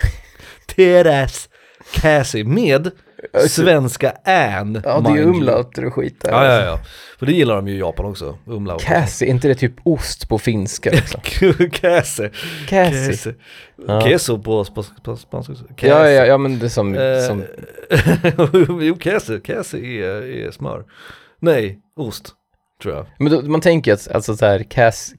[0.76, 1.48] Teras
[1.92, 2.90] Cassie med
[3.48, 4.80] svenska Ann.
[4.84, 6.30] Ja, det är umlauter och skit där.
[6.30, 6.80] Ja, ja, ja.
[7.18, 8.82] För det gillar de ju i Japan också, umlaut.
[8.82, 11.20] Cassie, inte det typ ost på finska liksom?
[11.72, 12.30] Cassie.
[12.68, 13.34] Cassie.
[13.86, 14.00] Ja.
[14.00, 15.52] Queso på sp- på spanska.
[15.76, 17.44] Ja, ja, ja, men det är som, Eh, som
[18.82, 19.40] jo, Cassie.
[19.40, 20.84] Cassie är, är smör.
[21.40, 22.34] Nej, ost.
[23.18, 24.64] Men då, man tänker att alltså så här,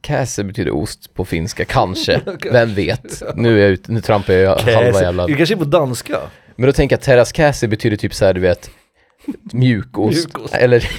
[0.01, 3.24] casse betyder ost på finska, kanske, vem vet?
[3.36, 5.28] Nu är jag ute, nu trampar jag halva jävla...
[5.28, 6.19] Det kanske är på danska.
[6.55, 8.69] Men då tänker jag att terras casse betyder typ så här, du vet,
[9.53, 10.53] mjukost, Mjukost.
[10.53, 10.89] eller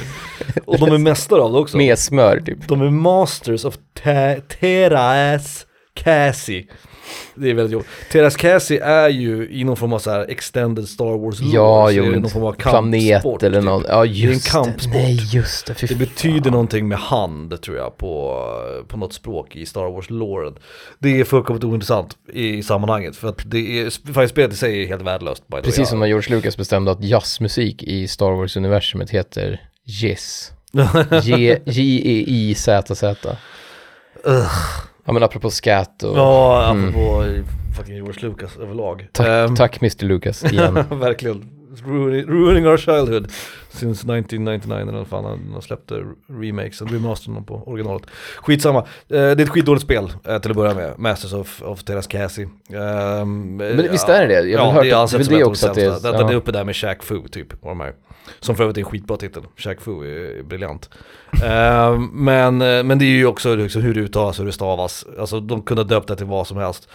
[0.65, 1.77] Och de är mästare av det också.
[1.77, 2.69] med smör typ.
[2.69, 4.41] De är masters of te-
[5.95, 6.67] Cassie.
[7.35, 7.89] Det är väldigt jobbigt.
[8.13, 11.89] Teras Cassie är ju i någon form av så här extended Star Wars lore, Ja,
[11.91, 13.65] är jo, det en någon form av planet eller typ.
[13.65, 14.95] någon, ja just det, kampsport.
[14.95, 15.99] nej just det, fy Det fan.
[15.99, 18.39] betyder någonting med hand tror jag på,
[18.89, 20.55] på något språk i Star Wars-loren.
[20.99, 24.87] Det är fullkomligt ointressant i sammanhanget för att det är, faktiskt spelet i sig är
[24.89, 25.43] helt värdelöst.
[25.47, 25.63] way.
[25.63, 30.53] Precis som när George Lucas bestämde att jazzmusik i Star Wars-universumet heter Jizz.
[31.23, 33.37] J-E-I-Z-Z.
[35.05, 36.19] Ja men apropå scat och...
[36.19, 36.89] Ja, Mm.
[36.89, 37.25] apropå
[37.77, 39.09] fucking George Lucas överlag.
[39.13, 40.05] Tack, Ehm, tack Mr.
[40.05, 40.75] Lucas igen.
[40.91, 41.49] Verkligen.
[41.87, 43.31] Ruining, ruining our childhood
[43.71, 45.95] since 1999 eller fan han, släppte
[46.41, 48.03] remakes och remastern på originalet.
[48.37, 48.79] Skitsamma.
[48.79, 50.99] Eh, det är ett skitdåligt spel eh, till att börja med.
[50.99, 52.45] Masters of, of Terras Cassie.
[52.45, 54.49] Um, Men visst är det det?
[54.49, 56.09] Jag har ja, hört det är ansett det det också att det är- sämsta.
[56.11, 56.39] Den, den är ja.
[56.39, 57.53] uppe där med Shaq Fu typ.
[57.53, 57.93] Och de här.
[58.41, 59.43] Som för övrigt är en skitbra titel.
[59.57, 60.91] Shaq Fu är briljant.
[61.35, 65.07] uh, men, eh, men det är ju också liksom hur det uttalas, hur det stavas.
[65.19, 66.89] Alltså de kunde ha döpt det till vad som helst.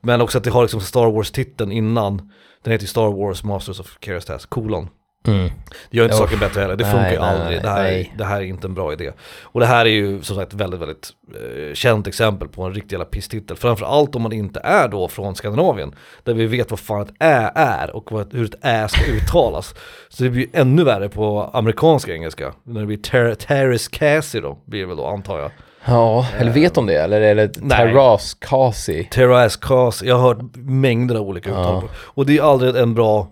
[0.00, 2.16] Men också att det har liksom Star Wars-titeln innan.
[2.62, 4.88] Den heter ju Star Wars Masters of Karitas, kolon.
[5.28, 5.50] Mm.
[5.90, 6.20] Det gör inte Oh.
[6.20, 7.50] saken bättre heller, det Nej, funkar ju aldrig.
[7.50, 9.10] nej, det, här, det här är inte en bra idé.
[9.42, 12.92] Och det här är ju som sagt väldigt, väldigt eh, känt exempel på en riktig
[12.92, 13.56] jävla pisstitel.
[13.56, 17.52] Framförallt om man inte är då från Skandinavien, där vi vet vad fan ett ä
[17.54, 19.74] är och vad, hur ett ä ska uttalas.
[20.08, 24.40] Så det blir ju ännu värre på amerikansk engelska, när det blir ter- Terrace Cassie
[24.40, 25.50] då, blir det väl då antar jag.
[25.86, 26.94] Ja, eller vet de det?
[27.02, 27.48] Eller är det.
[27.48, 29.04] Terras Kasi?
[29.04, 31.88] Terrace Cassie, jag har hört mängder av olika uttal Ja.
[31.96, 33.28] Och det är aldrig en bra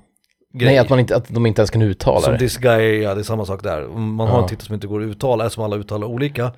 [0.53, 0.69] grej.
[0.71, 2.39] Nej, att, man inte, att de inte ens kan uttala Som det.
[2.39, 3.83] this guy, ja det är samma sak där.
[3.89, 4.43] Man har Ja.
[4.43, 6.53] en titel som inte går att uttala, som alla uttalar olika.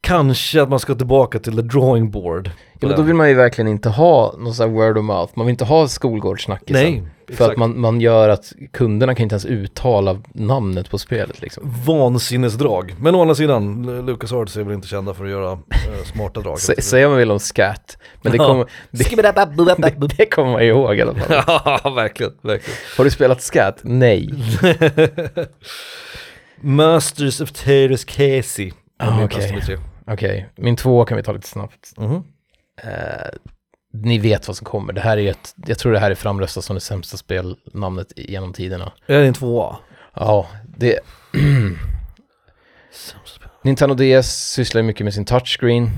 [0.00, 2.50] Kanske att man ska tillbaka till the drawing board.
[2.80, 5.32] Ja, men då vill man ju verkligen inte ha någon sån här word of mouth.
[5.36, 6.82] Man vill inte ha skolgårdssnackisen.
[6.82, 7.50] Nej, För exakt.
[7.50, 11.72] att man, man gör att kunderna kan inte ens uttala namnet på spelet liksom.
[11.86, 12.94] Vansinnesdrag.
[13.00, 16.40] Men å andra sidan, Lucas Arts är väl inte kända för att göra eh, smarta
[16.40, 16.56] drag.
[16.56, 20.96] Sä- Säga man vill om scat, men det kommer, det, det, det kommer man ihåg
[20.96, 21.42] i alla fall.
[21.84, 22.78] Ja, verkligen, verkligen.
[22.96, 23.78] Har du spelat scat?
[23.82, 24.30] Nej.
[26.60, 28.72] Masters of Terrace Casey.
[28.98, 29.46] Ah, okej.
[29.50, 29.78] nummer tre.
[30.06, 31.92] Okej, min två kan vi ta lite snabbt.
[31.96, 32.24] Mhm.
[32.82, 33.28] Eh,
[33.92, 34.92] ni vet vad som kommer.
[34.92, 38.52] Det här är ett, jag tror det här är framröstat som det sämsta spelnamnet genom
[38.52, 38.92] tiderna.
[39.06, 39.76] Är det en tvåa?
[40.14, 40.98] Ja, det...
[43.62, 45.90] Nintendo DS sysslar mycket med sin touchscreen.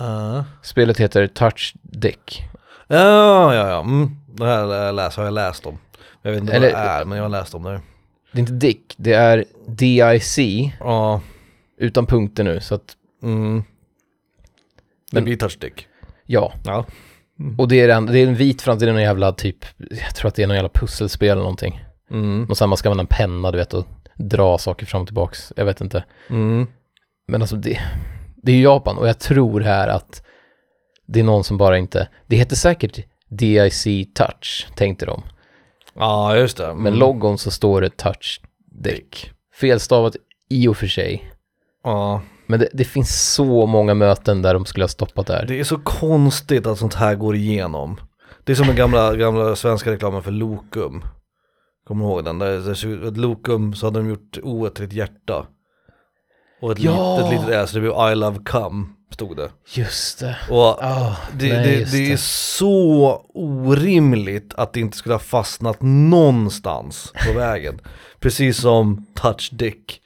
[0.00, 0.42] Uh.
[0.62, 2.44] Spelet heter Touch Dick.
[2.88, 3.80] Ja, ja, ja.
[3.80, 4.10] Mm.
[4.36, 5.78] Det här läst, har jag läst om.
[6.22, 7.80] Jag vet inte Eller- vad det är, men jag har läst om det.
[8.32, 10.38] Det är inte Dick, det är DIC
[10.80, 11.20] Ja,
[11.78, 12.60] utan punkter nu.
[12.60, 13.56] Så att, mm.
[15.10, 15.86] Det Men- blir touchstick.
[16.26, 16.52] ja.
[16.64, 16.86] Ja.
[17.58, 20.14] Och det är, en, det är en vit framtid, det är någon jävla typ, jag
[20.14, 21.80] tror att det är någon jävla pusselspel eller någonting.
[22.10, 22.46] Mm.
[22.50, 25.52] Och sen man ska använda en penna, du vet, och dra saker fram och tillbaks.
[25.56, 26.04] Jag vet inte.
[26.30, 26.66] Mm.
[27.28, 27.80] Men alltså det,
[28.36, 30.24] det är ju Japan och jag tror här att
[31.06, 32.98] det är någon som bara inte, det heter säkert
[33.28, 35.22] DIC Touch, tänkte de.
[35.94, 36.66] Ja, just det.
[36.66, 36.98] Men Mm.
[36.98, 39.30] logon så står det Touch Dick.
[39.54, 40.16] Felstavat
[40.48, 41.31] i och för sig.
[41.82, 42.20] Ja.
[42.46, 45.46] Men det, det finns så många möten där de skulle ha stoppat det här.
[45.46, 48.00] Det är så konstigt att sånt här går igenom.
[48.44, 51.04] Det är som den gamla, gamla svenska reklamen för Lokum.
[51.86, 52.38] Kommer du ihåg den?
[52.38, 55.46] Där, där ett Lokum så hade de gjort O till ett hjärta.
[56.62, 57.16] Och ett Ja.
[57.16, 59.50] litet, litet ä, så det blev I love come, stod det.
[59.74, 60.36] Just det.
[60.50, 65.18] Och Ah, det, nej, det, just det är så orimligt att det inte skulle ha
[65.18, 67.80] fastnat någonstans på vägen.
[68.20, 69.98] Precis som touch dick.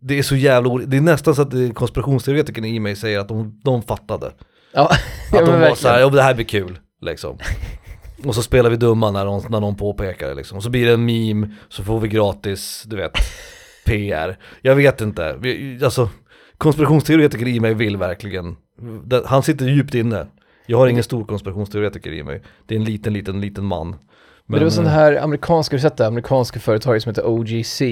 [0.00, 0.90] Det är så jävla orimligt.
[0.90, 4.32] Det är nästan så att konspirationsteoretikern i mig säger att de, de fattade.
[4.72, 4.98] Ja, Att
[5.46, 7.38] de men var såhär, ja det här blir kul, liksom.
[8.24, 10.56] Och så spelar vi dumma när någon, när någon påpekar det liksom.
[10.56, 13.12] Och så blir det en meme, så får vi gratis, du vet,
[13.86, 14.38] PR.
[14.62, 16.10] Jag vet inte, vi, alltså
[16.58, 18.56] konspirationsteoretiker i mig vill verkligen,
[19.24, 20.26] han sitter djupt inne.
[20.66, 22.42] Jag har ingen stor konspirationsteoretiker i mig.
[22.66, 23.96] Det är en liten, liten, liten man.
[24.46, 26.06] Men det var sån eh, här amerikanska, har du sett det?
[26.06, 27.82] Amerikanska företaget som heter OGC.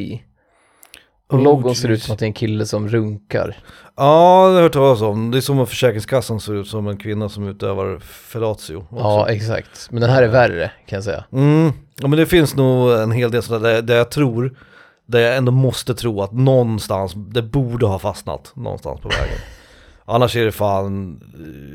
[1.29, 3.57] Och logon ser ut som att det är en kille som runkar.
[3.97, 4.03] Ja,
[4.47, 5.31] det har jag hört talas om.
[5.31, 8.77] Det är som att Försäkringskassan ser ut som en kvinna som utövar fellatio.
[8.77, 8.97] också.
[8.97, 9.89] Ja, exakt.
[9.91, 11.25] Men den här är värre, kan jag säga.
[11.33, 14.59] Mm, ja men det finns nog en hel del sådär där, där jag tror,
[15.07, 19.39] där jag ändå måste tro att någonstans, det borde ha fastnat någonstans på vägen.
[20.05, 21.21] Annars är det fan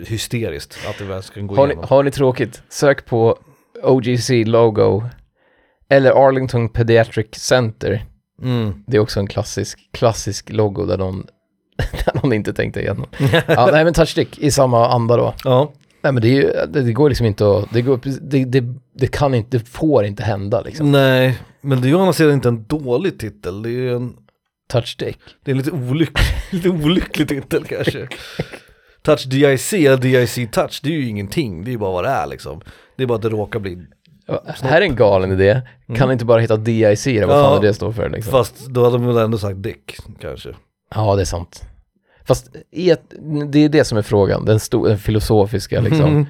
[0.04, 1.90] eh, hysteriskt att det väl ska gå Har ni, igenom.
[1.90, 2.62] har ni tråkigt?
[2.70, 3.38] Sök på
[3.84, 5.04] OGC logo.
[5.90, 8.06] Eller Arlington Pediatric Center.
[8.42, 8.74] Mm.
[8.88, 11.26] Det är också en klassisk, klassisk logo där någon,
[11.78, 13.06] där någon inte tänkte igenom.
[13.48, 15.34] ja, nej men touchstick i samma anda då.
[15.44, 15.74] Ja,
[16.04, 18.00] Nej men det, är ju, det, det går liksom inte att, det, går,
[18.46, 18.64] det,
[18.96, 20.92] det, kan inte, det får inte hända liksom.
[20.92, 23.62] nej, men det är ju å andra sidan inte en dålig titel.
[23.62, 24.14] Det är ju en,
[24.72, 25.18] Touchstick.
[25.44, 28.08] det är en lite olycklig, lite olycklig titel kanske.
[29.02, 31.64] Touch DIC eller DIC Touch, det är ju ingenting.
[31.64, 32.62] Det är ju bara vad det är liksom.
[32.98, 33.78] Det är bara att det råkar bli
[34.62, 35.62] här är en galen idé.
[35.96, 37.28] Kan det inte bara heta DIC då?
[37.28, 38.32] Vad fan är det står för liksom?
[38.32, 40.50] Fast då hade de väl ändå sagt Dick kanske.
[40.96, 41.64] Ja, det är sant.
[42.26, 43.02] Fast ett,
[43.52, 46.26] det är det som är frågan, den, sto, den filosofiska liksom, Mm.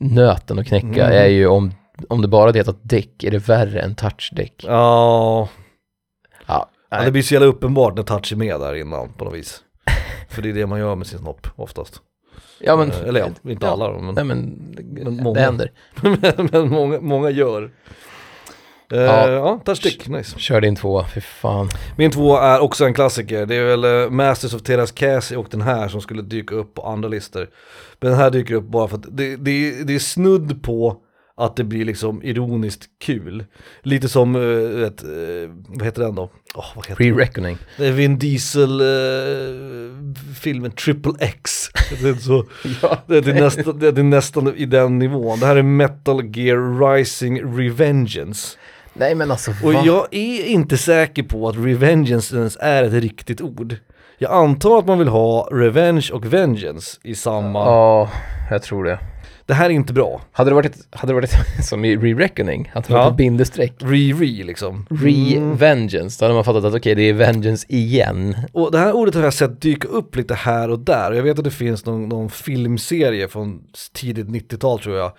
[0.00, 1.12] nöten att knäcka Mm.
[1.22, 1.72] är ju om,
[2.08, 4.64] om det bara hade hetat dick, är det värre än touchdick?
[4.68, 5.48] Ja,
[6.46, 9.34] Ja, Ja, det blir så jävla uppenbart när touch är med där innan på något
[9.34, 9.60] vis.
[10.28, 12.00] För det är det man gör med sin snopp oftast.
[12.60, 13.72] Ja men, Eh, Eller ja, inte ja.
[13.72, 14.38] alla då, men, Nej men,
[15.04, 15.40] Men det många.
[15.40, 15.70] händer.
[16.52, 17.70] men många, många gör.
[18.92, 19.30] Eh, Ja.
[19.30, 19.60] ja,
[20.06, 20.38] nice.
[20.38, 21.68] Kör din tvåa, fy fan.
[21.96, 25.46] Min två är också en klassiker, det är väl eh, Masters of Teras Cassie och
[25.50, 27.48] den här som skulle dyka upp på andra listor.
[28.00, 30.96] Men den här dyker upp bara för att det, det, det är snudd på
[31.38, 33.44] att det blir liksom ironiskt kul.
[33.82, 36.30] Lite som, uh, ett, eh, vad heter den då?
[36.54, 37.14] Åh, vad heter den?
[37.14, 37.56] Re-reckoning.
[37.76, 38.86] Det är Vin Diesel eh,
[40.40, 41.68] filmen Triple X.
[42.02, 42.44] Det är, så,
[42.82, 42.98] Ja.
[43.06, 45.40] det, är nästan, det är nästan i den nivån.
[45.40, 48.58] Det här är Metal Gear Rising Revengeance.
[48.92, 49.82] Nej men alltså Och va?
[49.84, 53.76] jag är inte säker på att Revengeance ens är ett riktigt ord.
[54.18, 57.58] Jag antar att man vill ha Revenge och Vengeance i samma...
[57.58, 58.10] Ja,
[58.50, 58.98] jag tror det.
[59.48, 60.20] Det här är inte bra.
[60.32, 63.10] Hade det varit, ett, hade det varit ett, som i Re-reckoning, att det var Ja.
[63.10, 63.74] ett bindestreck.
[63.78, 64.86] Re-re liksom.
[64.90, 68.36] Re-vengeance, då hade man fattat att okej det är vengeance igen.
[68.52, 71.10] Och det här ordet har jag sett dyka upp lite här och där.
[71.10, 75.12] Och jag vet att det finns någon, någon filmserie från tidigt 90-tal tror jag.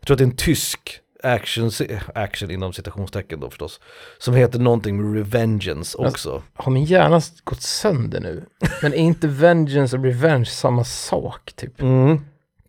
[0.00, 1.70] Jag tror att det är en tysk action,
[2.14, 3.80] action inom citationstecken då förstås.
[4.18, 6.42] Som heter någonting med Revengeance också.
[6.54, 8.44] Har min hjärna gått sönder nu?
[8.82, 11.80] Men är inte vengeance och revenge samma sak typ?
[11.80, 12.20] Mm.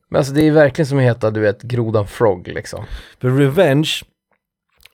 [0.09, 2.85] Men alltså det är verkligen som att heta, du vet, grodan Frog liksom.
[3.21, 3.91] För revenge,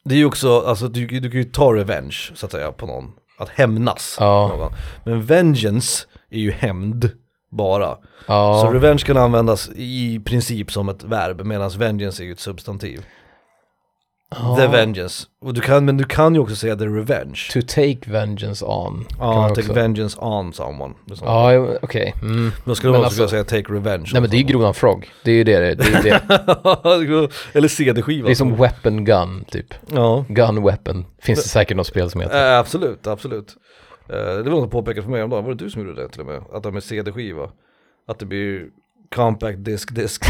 [0.06, 2.86] det är ju också, alltså du, du kan ju ta revenge så att säga på
[2.86, 3.12] någon.
[3.38, 4.18] Att hämnas.
[4.20, 4.48] Ja.
[4.48, 4.72] någon.
[5.06, 7.12] Men vengeance är ju hämnd
[7.52, 7.98] bara.
[8.28, 12.40] Ja, Så revenge kan användas i princip som ett verb medan vengeance är ju ett
[12.40, 13.06] substantiv.
[14.40, 14.56] Ja.
[14.60, 15.26] The vengeance.
[15.42, 17.40] Och du kan, men du kan ju också säga the revenge.
[17.54, 19.06] To take vengeance on.
[19.20, 19.62] Ja, också.
[19.62, 20.94] take vengeance on someone.
[21.22, 22.14] Ja, okej.
[22.22, 22.52] Mm.
[22.66, 24.10] Då skulle Men man också alltså- säga take revenge.
[24.14, 25.10] Nej men det är ju grodan Frog.
[25.24, 27.30] Det är ju det det, är det.
[27.54, 28.26] Eller CD-skiva.
[28.26, 29.74] det är som weapon gun typ.
[29.94, 31.06] Ja, Gun weapon.
[31.22, 32.54] Finns det säkert något spel som heter.
[32.54, 33.56] äh, absolut, absolut.
[34.10, 36.02] Eh, det var någon som påpekade för mig om dagen, var det du som gjorde
[36.04, 36.42] det till och med?
[36.54, 37.50] Att det med CD-skiva,
[38.08, 38.66] att det blir
[39.16, 40.22] compact disk disk.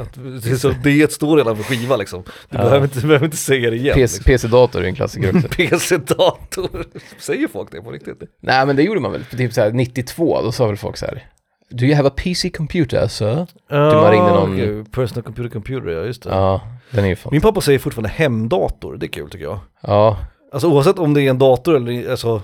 [0.00, 2.22] Att det, är så, det står redan för skiva liksom.
[2.50, 2.64] Du, Ja.
[2.64, 3.94] behöver, inte, du behöver inte säga det igen.
[3.94, 4.24] PC, liksom.
[4.32, 5.48] PC-dator är en klassiker också.
[5.56, 6.84] PC-dator,
[7.18, 8.22] säger folk det på riktigt?
[8.40, 11.24] Nej men det gjorde man väl, typ såhär 92, då sa väl folk så här.
[11.70, 13.46] Do you have a PC computer sir?
[13.70, 16.30] man ringde någon- okej, Personal computer computer, ja just det.
[16.30, 17.30] Ja, den är ju fan.
[17.32, 19.58] Min pappa säger fortfarande hemdator, det är kul tycker jag.
[19.82, 20.18] Ja,
[20.52, 22.42] Alltså oavsett om det är en dator eller alltså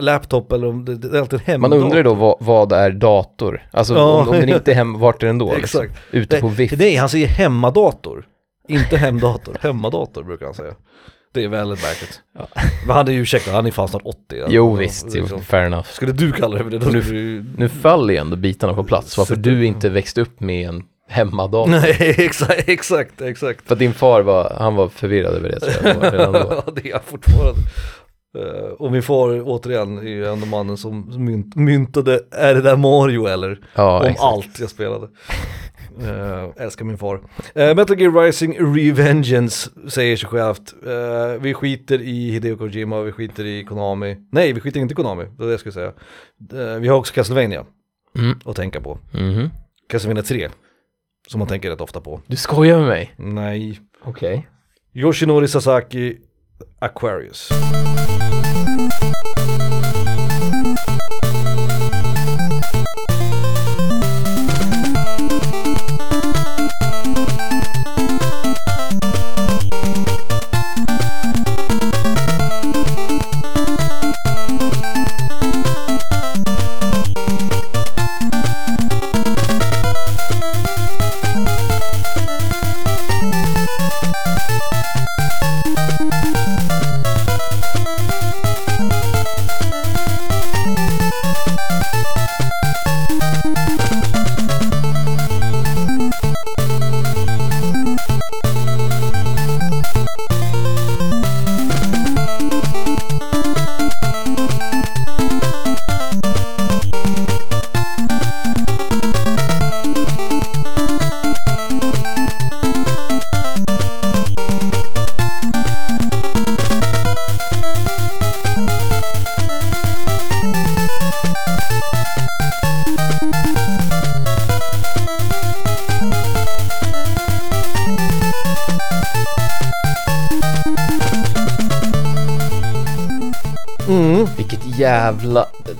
[0.00, 2.90] laptop eller om det, det är alltid en man undrar ju då vad, vad är
[2.90, 3.66] dator?
[3.72, 4.02] Alltså Ja.
[4.20, 5.54] om, om den inte är hem, vart är den då?
[5.56, 5.82] Liksom?
[5.84, 6.00] Exakt.
[6.10, 6.78] Ute på vift?
[6.78, 8.26] nej, han säger hemmadator.
[8.68, 10.74] Inte hemdator, hemmadator brukar han säga.
[11.34, 12.20] Det är väldigt märkligt.
[12.38, 12.48] Ja.
[12.86, 14.18] Men han är ju, ursäkta, han är fan snart 80.
[14.48, 15.86] Jo Alltså, visst, liksom- fair enough.
[15.88, 18.84] Skulle du kalla det för det, då Nu- du Nu faller ju ändå bitarna på
[18.84, 21.70] plats, varför du inte växte upp med en hemmadator.
[21.70, 23.66] Nej, exakt, exakt, exakt.
[23.66, 26.62] För att din far var, han var förvirrad över det tror jag, redan då.
[26.66, 27.60] Ja, det är jag fortfarande.
[28.36, 32.76] Eh, och min far, återigen, är ju ändå mannen som mynt, myntade, är det där
[32.76, 33.60] Mario eller?
[33.74, 34.22] Ja, om exakt.
[34.22, 35.08] allt jag spelade.
[36.02, 37.14] Uh, älskar min far.
[37.16, 40.74] Uh, Metal Gear Rising Revengeance säger sig självt.
[40.86, 44.16] Eh, vi skiter i Hideo Kojima, vi skiter i Konami.
[44.32, 45.92] Nej, vi skiter inte i Konami, det är det jag skulle säga.
[46.52, 47.64] Eh, vi har också Castlevania
[48.18, 48.38] Mm.
[48.44, 48.98] att tänka på.
[49.12, 49.50] Mhm.
[49.88, 50.48] Castlevania 3,
[51.28, 52.20] som man tänker rätt ofta på.
[52.26, 53.14] Du skojar med mig?
[53.16, 53.80] Nej.
[54.04, 54.48] Okej.
[54.94, 56.16] Yoshinori Sasaki,
[56.78, 57.48] Aquarius.
[58.42, 59.25] Thank you.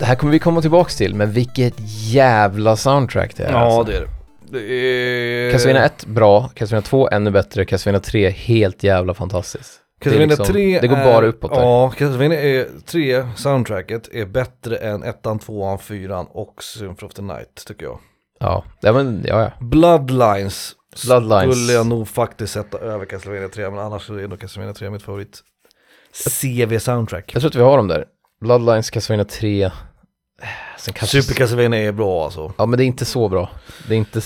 [0.06, 1.74] Det här kommer vi komma tillbaks till, men vilket
[2.10, 3.92] jävla soundtrack det är Ja, alltså.
[3.92, 4.58] det är det.
[4.58, 5.52] det är...
[5.52, 9.80] Castlevania 1 bra, Castlevania 2 ännu bättre, Castlevania 3 helt jävla fantastiskt.
[10.00, 11.60] Castlevania liksom- 3 det går är, bara uppåt där.
[11.60, 17.22] Ja, Castlevania är 3, soundtracket, är bättre än 1, 2, 4 och Symphony of the
[17.22, 17.98] Night tycker jag.
[18.40, 19.66] Ja, ja men ja, ja.
[19.66, 20.72] Bloodlines,
[21.06, 21.56] Bloodlines.
[21.56, 25.02] skulle jag nog faktiskt sätta över Castlevania 3, men annars är nog Castlevania 3 mitt
[25.02, 25.40] favorit
[26.12, 27.30] CV-soundtrack.
[27.34, 28.04] Jag tror att vi har dem där.
[28.40, 29.70] Bloodlines, Castlevania 3.
[30.78, 31.18] Sen kanske...
[31.18, 32.52] Är bra alltså.
[32.58, 33.50] Ja men det är inte så bra.
[33.88, 34.20] Det är inte...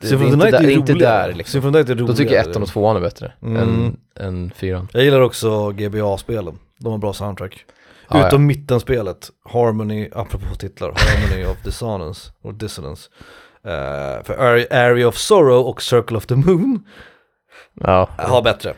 [0.00, 1.62] Det, det är inte, där, är inte där liksom.
[1.62, 3.56] Symphony Då tycker jag ettan och tvåan är bättre Mm.
[3.62, 4.88] än, än fyran.
[4.92, 7.64] Jag gillar också GBA-spelen, de har bra soundtrack.
[8.10, 13.08] Ja, Utom mittenspelet, Harmony, apropå titlar, Harmony of Dissonance, och Dissonance.
[13.64, 16.84] Eh, för Ar- Area of Sorrow och Circle of the Moon
[17.80, 18.08] Ja.
[18.18, 18.74] har bättre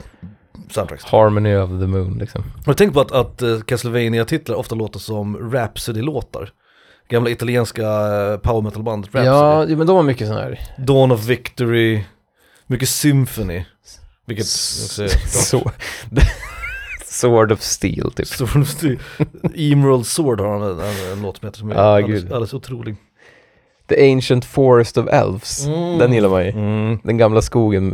[0.70, 1.04] soundtracks.
[1.04, 2.42] Harmony of the Moon liksom.
[2.66, 6.50] Har du tänkt på att, att uh, Castlevania-titlar ofta låter som Rhapsody-låtar?
[7.08, 9.26] Gamla italienska uh, power metal-band Rhapsody.
[9.72, 10.60] Ja, men de har mycket sån här...
[10.78, 12.04] Dawn of Victory,
[12.66, 13.64] mycket Symphony.
[14.26, 15.06] Vilket, Så...
[17.04, 18.26] Sword of Steel typ.
[18.26, 18.98] Sword of Steel.
[19.54, 22.54] Emerald Sword har han en, en, en låt som heter som är Ah, alldeles, alldeles
[22.54, 22.96] otrolig.
[23.90, 25.66] The Ancient Forest of Elves.
[25.66, 25.98] Mm.
[25.98, 26.50] Den gillar man ju.
[26.50, 26.98] Mm.
[27.04, 27.88] Den gamla skogen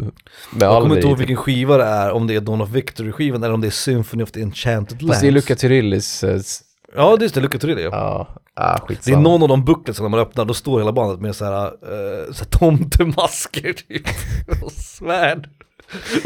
[0.52, 1.20] med Jag kommer inte ihåg typ.
[1.20, 4.22] vilken skiva det är, om det är Dawn of Victory-skivan eller om det är Symphony
[4.22, 5.12] of the Enchanted Lands.
[5.14, 6.24] Fast det är Luca Tyrillis...
[6.24, 6.60] eh, s-
[6.96, 7.88] Ja, det är det, Luca Turilli ja.
[7.92, 11.20] Ja, ah, Det är någon av de booklets när man öppnar, då står hela bandet
[11.20, 14.02] med så här, uh, så här tomtemasker typ,
[14.64, 15.48] och svärd.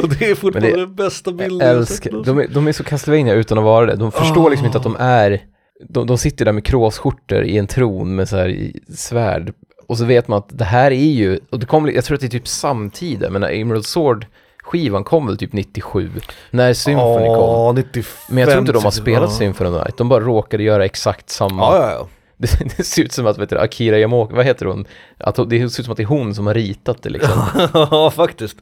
[0.02, 2.24] Och det är fortfarande det- den bästa bilden Jag sett.
[2.24, 3.96] de, är, de är så Castlevania utan att vara det.
[3.96, 4.48] De förstår Ah.
[4.48, 5.40] liksom inte att de är,
[5.88, 9.52] de, de sitter där med kråsskjortor i en tron med så här svärd.
[9.86, 12.20] Och så vet man att det här är ju, och det kom, jag tror att
[12.20, 14.26] det är typ samtida, men Emerald Sword
[14.62, 16.10] skivan kom väl typ 97,
[16.50, 17.36] när Symphony kom.
[17.36, 18.04] Ja, 95.
[18.28, 19.36] Men jag tror inte de har spelat ja.
[19.36, 21.62] Symphony Night, de bara råkade göra exakt samma.
[21.62, 22.08] Ja, ja.
[22.40, 24.84] Det, det ser ut som att, vet du, Akira Yamaoka, vad heter hon?
[25.18, 27.42] Att det ser ut som att det är hon som har ritat det liksom.
[27.74, 28.56] Ja, faktiskt.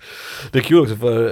[0.53, 1.25] Det är kul också för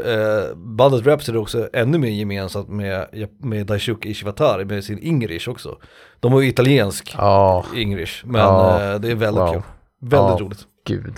[0.49, 3.07] eh, bandet Rhapsody är också ännu mer gemensamt med,
[3.42, 5.76] med Daisuke Ishiwatari med sin Ingrish också.
[6.20, 8.82] De har ju italiensk Ja, Ingrish, men Ja.
[8.92, 9.53] eh, det är väldigt Wow.
[9.53, 9.62] kul.
[10.01, 10.44] Väldigt Ja.
[10.47, 10.61] roligt.
[10.86, 11.14] gud.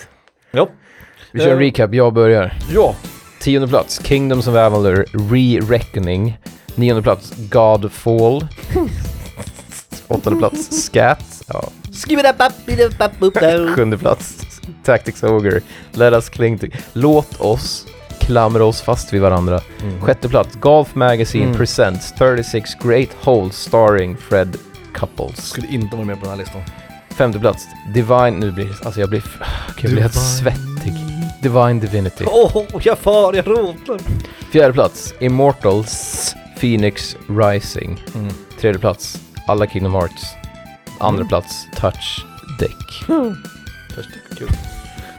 [0.51, 0.69] Ja.
[1.33, 1.59] Vi kör en Eh.
[1.59, 2.59] recap, jag börjar.
[2.75, 2.95] Ja,
[3.41, 6.39] Tionde plats, Kingdoms of Avalor Re-Reckoning.
[6.75, 8.47] Nionde plats, Godfall.
[10.09, 11.43] Åttonde plats, Scat.
[11.47, 11.69] Ja.
[13.75, 14.37] Sjunde plats,
[14.85, 15.61] Tactics Ogre.
[15.93, 16.67] Let us cling to...
[16.93, 17.87] Låt oss
[18.21, 19.61] klamra oss fast vid varandra.
[20.01, 21.57] Sjätte plats, Golf Magazine Mm.
[21.57, 24.57] presents 36 Great Holes starring Fred
[24.95, 25.47] Couples.
[25.49, 26.63] skulle inte vara med på den här listan.
[27.11, 28.31] Femte plats, Divine...
[28.31, 29.23] Nu blir alltså jag blir...
[29.83, 30.95] Jag blir helt svettig.
[31.43, 32.25] Divine Divinity.
[32.27, 33.99] Åh, jag far, jag rådnar.
[34.53, 38.05] Fjärde plats, Immortals Phoenix Rising.
[38.15, 38.29] Mm.
[38.61, 40.25] Tredje plats, alla Kingdom Hearts.
[40.99, 41.29] Andra Mm.
[41.29, 42.27] plats, Touch
[42.59, 43.05] Deck.
[43.95, 44.49] Först kul.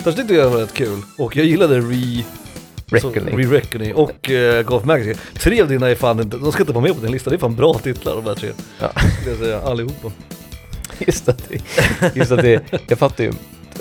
[0.03, 2.23] Först tyckte jag det var rätt kul, och jag gillade Re...
[2.91, 3.38] Reckoning.
[3.38, 5.15] Re-Reckoning och uh, Golf Magazine.
[5.34, 7.36] Tre av dina är fan inte, de ska inte vara med på din lista, det
[7.36, 8.49] är fan bra titlar de här tre.
[8.80, 8.91] Ja.
[9.27, 10.11] Jag säga, allihopa.
[10.99, 11.61] Just att det,
[12.15, 13.32] just att det, jag fattar ju.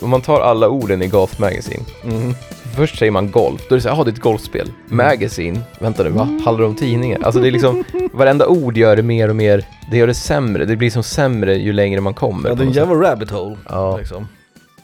[0.00, 1.84] Om man tar alla orden i Golf Magazine.
[2.04, 2.34] Mm.
[2.78, 4.72] Först säger man golf, då är det så här, jaha det är ett golfspel.
[4.86, 7.18] Magazine, vänta nu, vad handlar det om tidningar?
[7.22, 10.64] Alltså det är liksom, varenda ord gör det mer och mer, det gör det sämre.
[10.64, 12.48] Det blir som sämre ju längre man kommer.
[12.48, 13.56] Ja, det är en jävla rabbit hole.
[13.68, 13.96] Ja.
[13.96, 14.28] Liksom.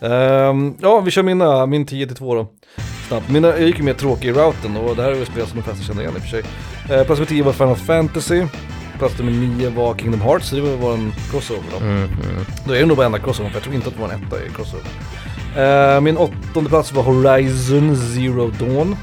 [0.00, 2.46] Ehm, ja, vi kör mina, min 10 till 2 då.
[3.08, 3.30] Snabbt.
[3.30, 5.56] Mina, jag gick ju med tråkig i routen och det här är ju spel som
[5.56, 6.42] de flesta känner igen i och för sig.
[6.98, 8.46] Uh, plats nummer 10 var Final Fantasy.
[8.98, 10.98] Plats nummer 9 var Kingdom Hearts, så det var vår
[11.30, 11.76] crossover då.
[11.76, 12.44] Mm, mm.
[12.66, 14.22] Då är det nog bara enda crossover, för jag tror inte att det var en
[14.22, 14.86] etta i crossover.
[15.56, 18.96] Eh, min åttonde plats var Horizon Zero Dawn.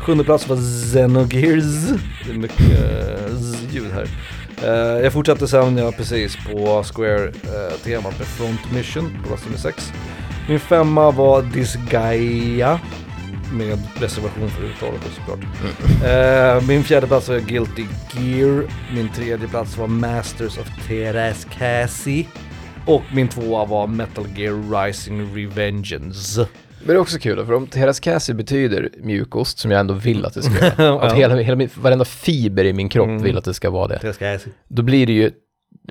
[0.00, 2.00] Sjunde plats var Xenogears.
[2.26, 4.08] Det är mycket eh, z- ljud här.
[4.62, 9.92] Eh, jag fortsatte sen, ja precis, på Square-temat med Front Mission på plats nummer 6.
[10.48, 12.80] Min femma var Disgaea.
[13.52, 16.64] Med reservation för uttalet såklart.
[16.68, 18.64] Min fjärde plats var Guilty Gear.
[18.94, 22.26] Min tredje plats var Masters of Terascasi.
[22.86, 26.40] Och min tvåa var Metal Gear Rising Revengeance.
[26.78, 30.24] Men det är också kul, för om Teras Cassie betyder mjukost, som jag ändå vill
[30.26, 31.02] att det ska göra, Ja.
[31.02, 33.22] att hela, hela min, varenda fiber i min kropp Mm.
[33.22, 34.50] vill att det ska vara det, Terascasi.
[34.68, 35.30] då blir det ju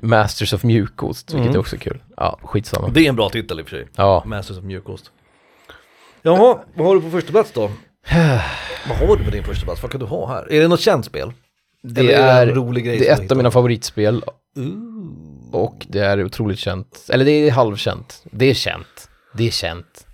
[0.02, 1.54] Masters of mjukost, vilket Mm.
[1.54, 2.02] är också kul.
[2.16, 2.88] Ja, skitsamma.
[2.88, 3.86] Det är en bra titel i och för sig.
[3.96, 5.10] Ja, Masters of mjukost.
[6.22, 7.60] Jaha, vad har du på första plats då?
[8.88, 9.82] vad har du på din första plats?
[9.82, 10.52] Vad kan du ha här?
[10.52, 11.32] Är det något känt spel?
[11.82, 14.22] det Eller är är, det en rolig grej det är ett av mina favoritspel
[14.56, 15.33] Ooh.
[15.54, 17.06] Och det är otroligt känt.
[17.08, 18.22] Eller det är halvkänt.
[18.30, 19.08] Det är känt.
[19.34, 20.06] Det är känt.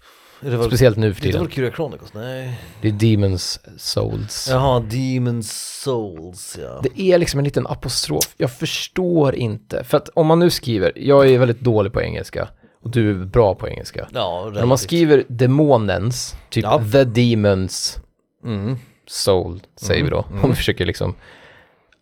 [0.43, 1.51] Det väl, Speciellt nu för det är väl tiden.
[1.55, 2.15] Kyria Chronicles?
[2.15, 2.61] Nej.
[2.81, 4.47] Det är Demons Souls.
[4.51, 6.81] Jaha, Demon's Souls ja.
[6.83, 8.35] Det är liksom en liten apostrof.
[8.37, 9.85] Jag förstår inte.
[9.85, 12.49] För att om man nu skriver, jag är väldigt dålig på engelska
[12.83, 14.09] och du är bra på engelska.
[14.15, 14.81] Ja, Men om man relativt.
[14.81, 16.83] skriver demonens, typ Ja.
[16.93, 17.99] the demons
[18.45, 18.77] Mm.
[19.09, 20.25] soul, säger vi då.
[20.31, 21.15] Mm, Om vi försöker liksom.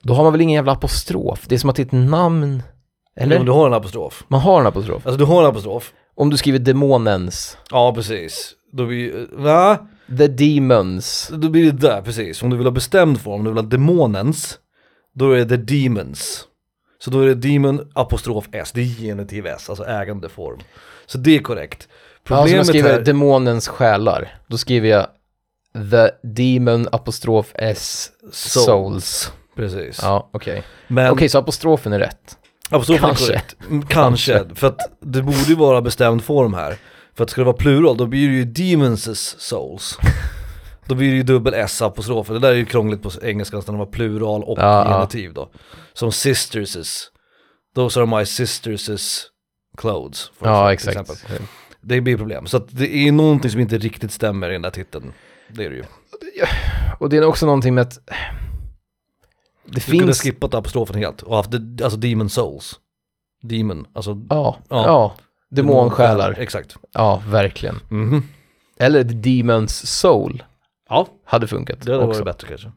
[0.03, 1.45] Då har man väl ingen jävla apostrof.
[1.49, 2.62] Det är som att det är ett namn.
[3.21, 3.37] Eller?
[3.37, 4.25] Men du har en apostrof.
[4.29, 5.07] Man har en apostrof.
[5.07, 5.93] Alltså du har en apostrof.
[6.16, 8.55] Om du skriver demonens, Ja, precis.
[8.73, 9.79] Då blir va?
[10.19, 11.31] the demons.
[11.33, 12.43] Då blir det där, precis.
[12.43, 14.59] Om du vill ha bestämd form, om du vill ha demonens,
[15.14, 16.45] då är det the demons.
[16.99, 20.59] Så då är det demon apostrof s, det är genitiv s, alltså ägande form.
[21.07, 21.89] Så det är korrekt.
[22.29, 25.07] Ja, så om jag Problemet skriver här, demonens själar, då skriver jag
[25.91, 28.64] the demon apostrof s souls.
[28.64, 29.33] souls.
[29.57, 29.99] Precis.
[30.03, 30.62] Ja, okej.
[30.89, 32.37] Men Okej, så apostrofen är rätt.
[32.71, 33.27] Kanske.
[33.27, 33.57] korrekt.
[33.71, 36.77] Mm, Kanske, för att det borde ju vara bestämd form här.
[37.14, 39.99] För att ska det vara plural, då blir det ju demons souls.
[40.87, 42.35] Då blir det ju dubbel s apostrofen.
[42.35, 44.99] Det där är ju krångligt på engelska när det var plural och Ja, ja.
[44.99, 45.51] genitiv då.
[45.93, 47.11] Som sisterses.
[47.75, 49.27] Those are my sisterses
[49.77, 50.31] clothes.
[50.43, 51.01] Ja, exempel.
[51.03, 51.31] exakt.
[51.81, 52.47] Det blir problem.
[52.47, 55.12] Så att det är någonting som inte riktigt stämmer i den där titeln.
[55.49, 55.85] Det är det ju.
[57.01, 57.99] Och det är också någonting med att
[59.69, 60.21] det Du kunde finns...
[60.21, 61.51] skippat apostrofen helt och haft
[61.83, 62.75] alltså demon souls.
[63.43, 64.85] Demon, alltså Ja, Ja.
[64.87, 65.14] ja.
[65.51, 66.35] Demonsjälar.
[66.39, 66.77] Exakt.
[66.95, 67.81] Ja, verkligen.
[67.89, 68.23] Mhm.
[68.79, 70.43] Eller the demons soul
[70.89, 72.25] Ja, hade funkat det hade också.
[72.25, 72.66] varit bättre kanske.
[72.69, 72.75] Nej,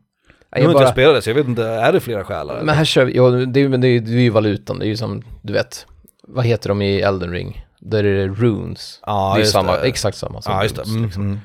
[0.52, 2.24] Nu jag har inte bara, jag spelat det så jag vet inte, är det flera
[2.24, 2.54] själar?
[2.56, 2.66] eller?
[2.66, 4.88] men här kör vi, ja, det, är, det, är, det är ju valutan, det är
[4.88, 5.86] ju som, du vet,
[6.28, 7.66] vad heter de i Elden Ring?
[7.80, 9.00] Där är det runes.
[9.06, 9.82] Ja, det är ju samma, det.
[9.88, 10.68] exakt samma som det.
[10.68, 11.24] runes, Mm, liksom.
[11.24, 11.40] mm.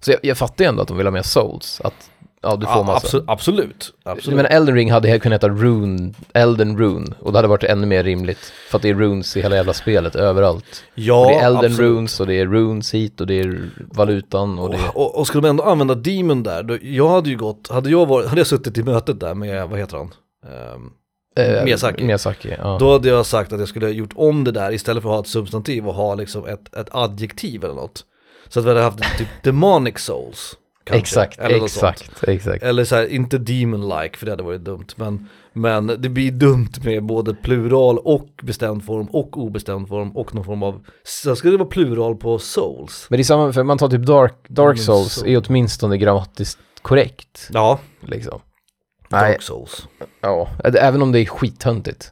[0.00, 2.10] Så jag, jag fattar ju ändå att de vill ha med souls, att
[2.44, 3.22] ja, du får Ja, massa.
[3.26, 4.26] absolut, absolut.
[4.26, 7.86] Jag menar Elden Ring hade kunnat heta Rune, Elden Rune, och det hade varit ännu
[7.86, 8.52] mer rimligt.
[8.70, 10.84] För att det är runes i hela jävla spelet, överallt.
[10.94, 11.78] ja, och det är Elden absolut.
[11.80, 14.96] Runes, och det är runes hit, och det är valutan, och det är...
[14.98, 18.06] Och, och skulle de ändå använda Demon där, då, jag hade ju gått, hade jag,
[18.06, 20.10] varit, hade jag suttit i mötet där med, vad heter han?
[21.36, 22.04] Eh, Miyazaki.
[22.04, 22.76] Miyazaki, ja.
[22.80, 25.14] Då hade jag sagt att jag skulle ha gjort om det där istället för att
[25.14, 28.04] ha ett substantiv och ha liksom ett, ett adjektiv eller något.
[28.48, 30.56] Så att vi hade haft typ demonic souls.
[30.84, 32.62] Kanske, exakt, eller exakt, exakt.
[32.62, 34.86] Eller så här, inte demon-like för det hade varit dumt.
[34.96, 40.34] Men, men det blir dumt med både plural och bestämd form och obestämd form och
[40.34, 43.06] någon form av, så ska det vara plural på souls.
[43.10, 46.58] Men det är samma, för man tar typ Dark, Dark Souls så- är åtminstone grammatiskt
[46.82, 48.40] korrekt, Ja, liksom.
[49.08, 49.88] Nej, dark souls.
[50.20, 52.10] ja, även om det är skittöntigt.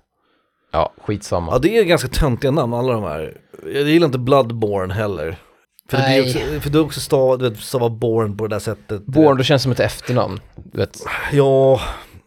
[0.72, 1.52] Ja, skitsamma.
[1.52, 3.36] Ja det är ganska töntiga namn alla de här.
[3.74, 5.38] Jag gillar inte Bloodborne heller.
[5.92, 8.60] För det blir också, för är också stav, du vet, stava born på det där
[8.60, 9.06] sättet.
[9.06, 10.40] Born, då känns det som ett efternamn.
[10.72, 10.98] Du vet,
[11.32, 11.80] Ja,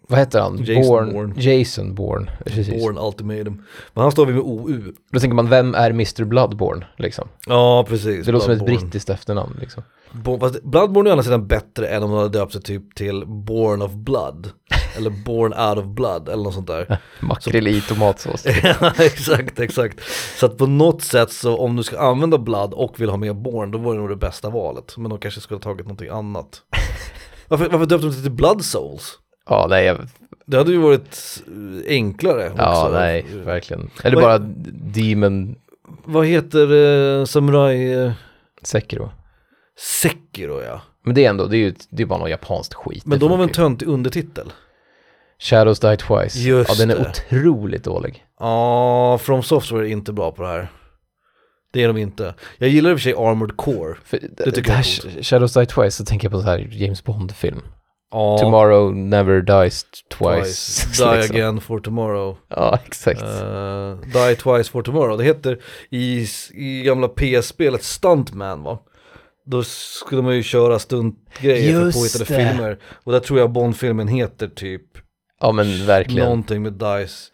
[0.07, 0.63] vad heter han?
[0.63, 1.41] Jason Born, Bourne.
[1.41, 2.31] Jason Bourne.
[2.45, 2.83] Precis.
[2.83, 3.63] Born Ultimatum.
[3.93, 4.93] Men han stavar vi med OU.
[5.11, 7.27] Då tänker man, vem är Mr Bloodborne, liksom?
[7.47, 8.25] Ja, precis.
[8.25, 9.83] Det låter som ett brittiskt efternamn, liksom.
[10.11, 12.95] Bo- fast Bloodborne är å andra sidan bättre än om de hade döpt sig typ
[12.95, 14.49] till Born of Blood.
[14.97, 16.97] eller Born out of Blood eller något sånt där.
[17.19, 18.45] Makrill i tomatsås.
[18.63, 19.99] ja, exakt, exakt.
[20.37, 23.35] Så att på något sätt så om du ska använda Blood och vill ha med
[23.35, 24.97] Born, då var det nog det bästa valet.
[24.97, 26.61] Men de kanske skulle ha tagit någonting annat.
[27.47, 29.19] Varför, varför döpte de sig till Blood Souls?
[29.49, 29.97] Ja, nej, jag,
[30.45, 31.43] Det hade ju varit
[31.87, 32.61] enklare också.
[32.63, 33.89] ja, nej, verkligen.
[34.03, 34.51] Eller Vad- bara
[34.93, 35.55] Demon
[36.05, 36.73] Vad heter
[37.19, 38.11] eh, Samurai eh,
[38.63, 39.11] Sekiro.
[40.01, 40.81] Sekiro ja.
[41.03, 43.05] Men det är ändå, det är ju det är bara något japanskt skit.
[43.05, 43.67] Men Det de har väl en funkar ju.
[43.69, 44.51] töntig undertitel?
[45.39, 46.39] Shadows Die Twice.
[46.39, 47.09] Just ja, den är det.
[47.09, 48.25] otroligt dålig.
[48.39, 50.67] Ja, From Software är inte bra på det här.
[51.73, 52.33] Det är de inte.
[52.57, 53.95] Jag gillar i och för sig Armored Core.
[54.05, 55.25] För det, tycker jag är här coolt.
[55.25, 57.61] Shadows Die Twice, så tänker jag på så här James Bond-film.
[58.11, 59.85] Ja, Tomorrow Never Dies
[60.17, 60.85] Twice.
[61.03, 61.35] Die liksom.
[61.35, 62.37] Again for Tomorrow.
[62.49, 63.21] Ja, exakt.
[63.23, 65.17] Uh, Die Twice for Tomorrow.
[65.17, 65.57] Det heter
[65.89, 68.79] i, i gamla PS-spelet Stuntman va?
[69.45, 72.25] Då skulle man ju köra stuntgrejer för påhittade det.
[72.25, 72.79] filmer.
[73.03, 74.81] Och där tror jag Bond-filmen heter typ
[75.41, 76.23] ja, men verkligen.
[76.23, 77.31] någonting med Dice.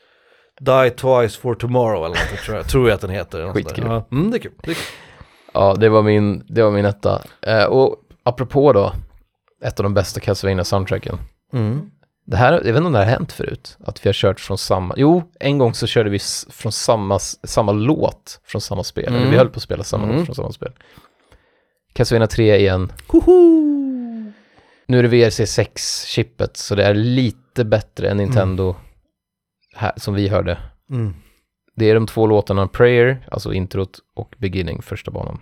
[0.60, 3.54] Die Twice for Tomorrow eller något tror jag, tror jag att den heter.
[3.54, 3.84] Skitkul.
[3.88, 4.52] Ja, mm, det är kul.
[4.64, 4.84] Det är kul.
[5.54, 7.22] Ja, det var min, det var min etta.
[7.42, 8.94] Eh, och apropå då,
[9.64, 11.18] ett av de bästa castlevania soundtracken.
[11.54, 11.92] Mm.
[12.26, 14.40] Det här, jag vet inte om det här har hänt förut, att vi har kört
[14.40, 19.08] från samma, jo, en gång så körde vi från samma, samma låt från samma spel,
[19.08, 19.22] Mm.
[19.22, 20.16] eller vi höll på att spela samma Mm.
[20.16, 20.72] låt från samma spel.
[21.94, 22.92] Castlevania 3 igen,
[24.88, 28.76] nu är det VRC6-chippet, så det är lite bättre än Nintendo,
[29.76, 30.58] här, som vi hörde.
[30.90, 31.14] Mm.
[31.76, 35.40] Det är de två låtarna Prayer, alltså introt, och Beginning, första banan.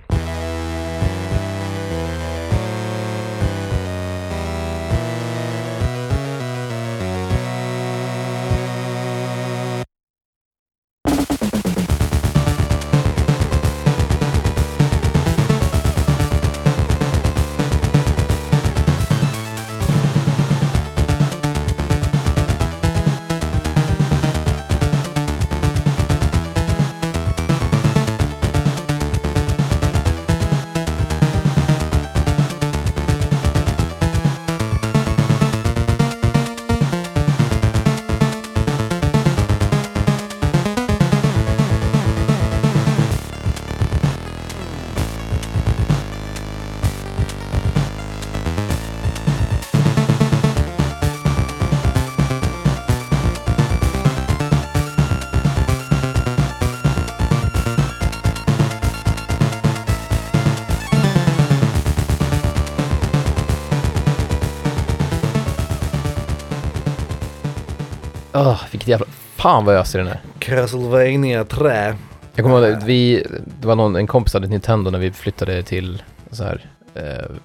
[69.40, 70.22] Fan vad jag öser i den här.
[70.40, 71.96] Castlevania 3.
[72.36, 73.26] Jag kommer ihåg att vi,
[73.62, 76.66] det var någon, en kompis hade ett Nintendo när vi flyttade till så här
[76.96, 77.36] eh,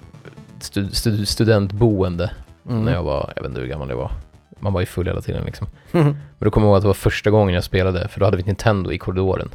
[0.59, 2.31] stu, stu, studentboende
[2.69, 2.83] Mm.
[2.85, 4.11] när jag var, jag vet inte hur gammal jag var.
[4.59, 5.67] Man var ju full hela tiden liksom.
[5.91, 8.37] Men då kommer jag ihåg att det var första gången jag spelade, för då hade
[8.37, 9.49] vi ett Nintendo i korridoren.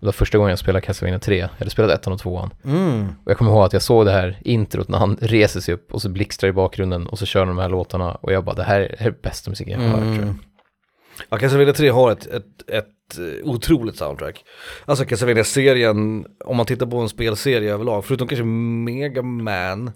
[0.00, 2.50] Det var första gången jag spelade Castlevania 3, jag hade spelat ettan och tvåan.
[2.64, 3.08] Mm.
[3.24, 5.92] Och jag kommer ihåg att jag såg det här introt när han reser sig upp
[5.94, 8.62] och så blixtrar i bakgrunden och så kör de här låtarna och jag bara det
[8.64, 10.34] här är bästa musiken jag har hört tror jag.
[11.28, 14.44] Ja, Castlevania 3 har ett, ett, ett eh, otroligt soundtrack.
[14.84, 19.90] Alltså Castlevania-serien, om man tittar på en spelserie överlag, förutom kanske Mega Man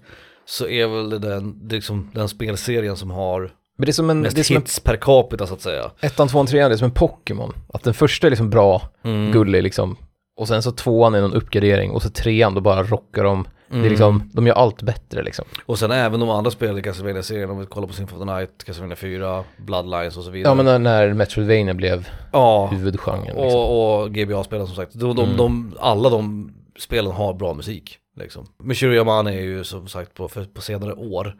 [0.45, 3.39] så är väl det den, det liksom den spelserien som har
[3.77, 5.61] Men det är som en, mest det är som en hits per capita så att
[5.61, 5.91] säga.
[6.01, 7.53] ettan, tvåan, trean, det är som en Pokémon.
[7.73, 9.31] Att den första är liksom bra, Mm.
[9.31, 9.95] gullig liksom.
[10.37, 13.47] Och sen så tvåan är någon uppgradering och så trean då bara rockar de.
[13.71, 15.45] Det är liksom, de gör allt bättre liksom.
[15.65, 18.33] Och sen även de andra spelen i Castlevania-serien, om vi kollar på Symphony of the
[18.35, 20.51] Night, Castlevania 4, Bloodlines och så vidare.
[20.51, 22.67] Ja men när, när Metroidvania blev ja.
[22.67, 23.43] huvudgenren liksom.
[23.43, 24.93] Och, och GBA-spelen som sagt.
[24.93, 25.37] De, de, Mm.
[25.37, 27.97] de, alla de spelen har bra musik.
[28.19, 28.45] Liksom.
[28.63, 31.35] Michiru Yamane är ju som sagt på, för, på senare år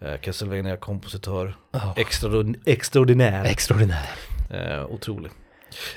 [0.00, 1.56] eh, Castlevania-kompositör.
[1.72, 1.94] Ja.
[1.96, 3.44] Extraordin- extraordinär.
[3.44, 4.10] Extraordinär.
[4.50, 5.30] eh, otrolig.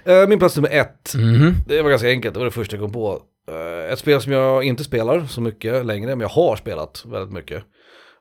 [0.06, 1.14] Eh, min plats nummer ett.
[1.16, 1.54] Mhm.
[1.68, 3.22] Det var ganska enkelt, det var det första jag kom på.
[3.48, 7.34] Eh, ett spel som jag inte spelar så mycket längre, men jag har spelat väldigt
[7.34, 7.64] mycket.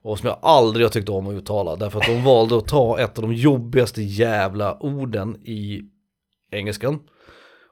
[0.03, 2.99] Och som jag aldrig har tyckt om att uttala, därför att de valde att ta
[2.99, 5.81] ett av de jobbigaste jävla orden i
[6.51, 7.01] engelskan.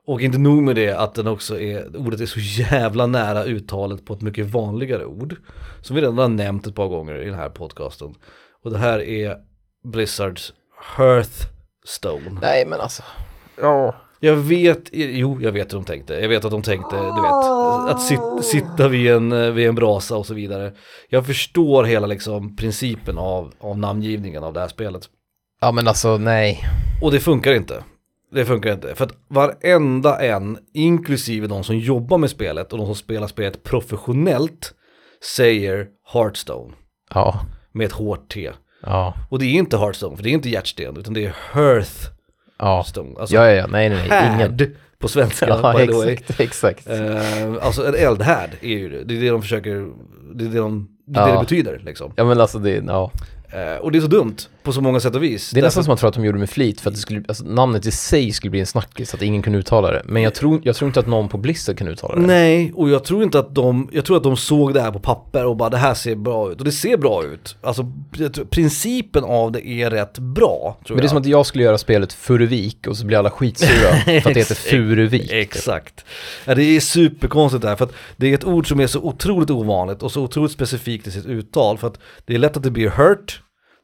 [0.07, 4.05] Och inte nog med det att den också är, ordet är så jävla nära uttalet
[4.05, 5.37] på ett mycket vanligare ord.
[5.83, 8.15] Som vi redan har nämnt ett par gånger i den här podcasten.
[8.63, 9.37] Och det här är
[9.85, 10.55] Blizzards
[10.97, 12.39] Hearthstone.
[12.41, 13.03] Nej men alltså.
[13.61, 13.95] Ja.
[14.25, 16.15] Jag vet, jo jag vet hur de tänkte.
[16.15, 17.33] Jag vet att de tänkte, du vet,
[17.95, 20.73] att sit, sitta vid en, eh, vid en brasa och så vidare.
[21.09, 25.03] Jag förstår hela liksom principen av, av namngivningen av det här spelet.
[25.61, 26.61] Ja men alltså nej.
[27.03, 27.85] Och det funkar inte.
[28.33, 28.95] Det funkar inte.
[28.95, 33.63] För att varenda en, inklusive de som jobbar med spelet och de som spelar spelet
[33.65, 34.75] professionellt,
[35.37, 36.75] säger Hearthstone
[37.15, 37.41] Ja.
[37.73, 38.51] med ett hårt T.
[38.83, 39.15] Ja.
[39.31, 42.12] Och det är inte Hearthstone, för det är inte hjärtsten, utan det är Hearthstone.
[42.63, 42.85] Ja.
[43.19, 43.67] Alltså Ja ja ja.
[43.67, 44.35] Nej nej nej.
[44.35, 44.57] Ingen.
[44.99, 46.41] på svenska, Ja by exakt.
[46.41, 46.89] Exakt.
[46.89, 49.89] Eh, alltså en eldhärd är ju det, det är det de försöker,
[50.35, 51.35] det är det de, det, är det, Ja.
[51.37, 52.13] det betyder liksom.
[52.17, 53.11] Ja men alltså det, ja.
[53.53, 55.51] Eh, och det är så dumt på så många sätt och vis.
[55.51, 57.01] Det är nästan som man tror att de gjorde det med flit för att det
[57.01, 60.03] skulle, alltså, namnet i sig skulle bli en snackis så att ingen kunde uttala det.
[60.05, 62.21] Men jag tror, jag tror inte att någon på Blizzard kan uttala det.
[62.21, 64.99] Nej, och jag tror inte att de, jag tror att de såg det här på
[64.99, 66.59] papper och bara det här ser bra ut.
[66.59, 67.57] Och det ser bra ut.
[67.63, 67.93] Alltså
[68.51, 71.11] principen av det är rätt bra, Men det är jag.
[71.11, 74.41] som att jag skulle göra spelet Furuvik och så blir alla skitsura för att det
[74.41, 75.31] heter Furuvik.
[75.33, 76.05] Exakt.
[76.45, 79.51] Ja, det är superkonstigt där, för att det är ett ord som är så otroligt
[79.51, 81.79] ovanligt och så otroligt specifikt i sitt uttal.
[81.79, 83.42] För att det är lätt att det blir hurt,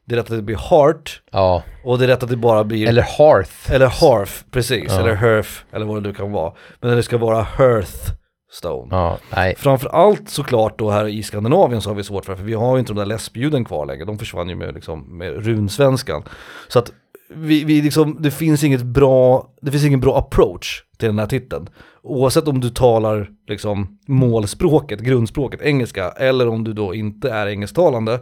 [0.09, 2.63] det är lätt att det blir heart Ja, och det är lätt att det bara
[2.63, 3.71] blir eller Hearth.
[3.71, 4.85] Eller Hearth, precis.
[4.87, 4.99] Ja.
[4.99, 6.53] Eller Hearth, eller vad det nu kan vara.
[6.81, 8.87] Men det ska vara Hearthstone.
[8.91, 9.55] Ja, nej.
[9.57, 12.75] Framförallt såklart då här i Skandinavien så har vi svårt för det, för vi har
[12.75, 14.05] ju inte de där läspljuden kvar längre.
[14.05, 16.23] De försvann ju med, liksom, med runsvenskan.
[16.67, 16.91] Så att
[17.35, 21.27] vi, vi liksom, det finns inget bra, det finns ingen bra approach till den här
[21.27, 21.69] titeln.
[22.03, 28.19] Oavsett om du talar liksom målspråket, grundspråket, engelska, eller om du då inte är engelsktalande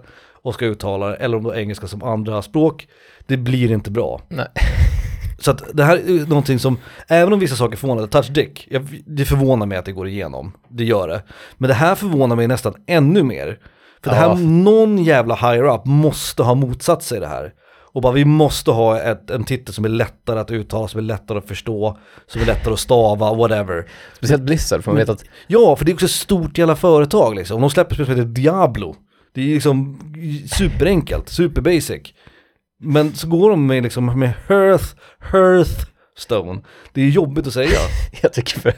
[0.48, 2.88] och ska uttala det, eller om du har engelska som andra språk,
[3.28, 4.22] det blir inte bra.
[4.30, 4.48] nej.
[5.40, 6.78] Så att det här är någonting som,
[7.08, 10.52] även om vissa saker förvånar, touch dick, jag, det förvånar mig att det går igenom.
[10.70, 11.24] Det gör det.
[11.58, 13.60] Men det här förvånar mig nästan ännu mer.
[14.04, 14.36] För det här, Ja.
[14.36, 17.54] någon jävla higher up måste ha motsatt sig det här.
[17.94, 21.04] Och bara vi måste ha ett, en titel som är lättare att uttala, som är
[21.04, 23.86] lättare att förstå, som är lättare att stava, whatever.
[24.18, 27.36] Speciellt Blizzard, för man vet att Ja, för det är också ett stort jävla företag
[27.36, 27.62] liksom.
[27.62, 28.96] De släpper spel som heter Diablo.
[29.38, 30.00] Det är liksom
[30.52, 32.02] superenkelt, superbasic.
[32.80, 34.86] Men så går de med liksom med Hearth,
[35.32, 36.62] Hearthstone.
[36.94, 37.80] Det är jobbigt att säga.
[38.22, 38.74] jag tycker för,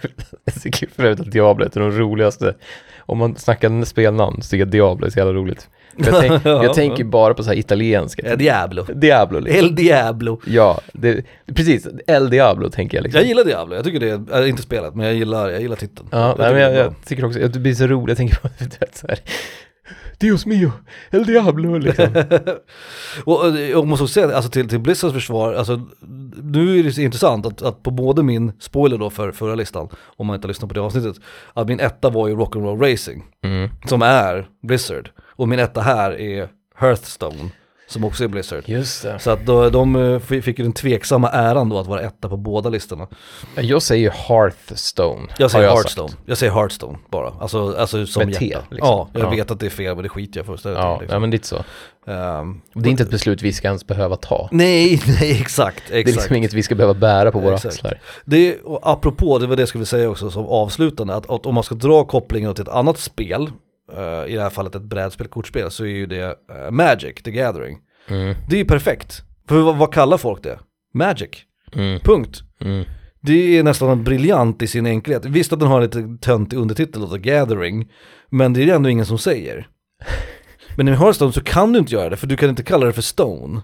[0.46, 2.56] jag tycker för övrigt att Diablo är de roligaste.
[3.00, 5.70] Om man snackar spelnamn så tycker jag Diablo är så jävla roligt.
[5.98, 6.64] Jag, tänk, Ja.
[6.64, 8.32] jag tänker bara på så här italienska.
[8.32, 8.84] Eh, Diablo.
[8.84, 9.66] Diablo liksom.
[9.66, 10.42] El Diablo.
[10.46, 11.88] Ja, det, precis.
[12.08, 13.20] El Diablo tänker jag liksom.
[13.20, 16.08] Jag gillar Diablo, jag tycker det är, inte spelet, men jag gillar, jag gillar titeln.
[16.12, 18.48] Ja, nej, tycker det jag, jag tycker också, det blir så roligt, jag tänker på
[18.60, 19.20] du vet, så här.
[20.20, 20.72] Dios mio,
[21.12, 22.06] El Diablo liksom.
[23.24, 25.82] Och och jag måste också säga, alltså till, till Blizzards försvar, alltså
[26.44, 29.90] nu är det så intressant att, att på både min spoiler då för förra listan,
[30.18, 31.16] om man inte har lyssnat på det avsnittet,
[31.54, 33.70] att min etta var ju Rock'n'Roll Racing, Mm.
[33.86, 37.50] som är Blizzard, och min etta här är Hearthstone,
[37.90, 38.64] som också är Blizzard.
[38.66, 39.20] Just det.
[39.20, 42.38] Så att då, de eh, fick ju den tveksamma äran då att vara etta på
[42.38, 43.08] båda listorna.
[43.56, 45.28] Jag säger ju Hearthstone.
[45.38, 45.78] Jag säger sagt.
[45.78, 46.14] Hearthstone.
[46.26, 47.34] Jag säger Hearthstone bara.
[47.40, 48.66] Alltså, alltså som Med T, hjärta.
[48.70, 48.88] liksom.
[48.88, 49.30] Ja, jag Ja.
[49.30, 50.98] vet att det är fel men det skiter jag fullständigt Ja.
[51.00, 51.14] Liksom.
[51.16, 51.56] ja, men lite så.
[52.08, 54.50] Ehm, Det är inte ett beslut vi ska ens behöva ta.
[54.52, 56.16] Nej, nej exakt, Det är exakt.
[56.18, 57.76] liksom inget vi ska behöva bära på våra Exakt.
[57.76, 58.02] axlar.
[58.26, 61.56] Det, och apropå, det var det jag skulle säga också som avslutande, att, att om
[61.56, 63.50] man ska dra kopplingen till ett annat spel,
[64.28, 67.78] i det här fallet ett brädspel, kortspel, så är ju det eh, Magic, The Gathering.
[68.08, 69.22] Mm, Det är ju perfekt.
[69.48, 70.60] För vad, vad kallar folk det?
[70.94, 71.30] Magic.
[71.76, 72.42] mm, Punkt.
[72.62, 72.86] mm.
[73.22, 75.26] Det är nästan briljant i sin enkelhet.
[75.26, 77.92] Visst att den har lite töntig undertitel, The Gathering,
[78.30, 79.68] men det är det ändå ingen som säger.
[80.78, 82.94] Men i Hearthstone så kan du inte göra det, för du kan inte kalla det
[82.94, 83.62] för Stone.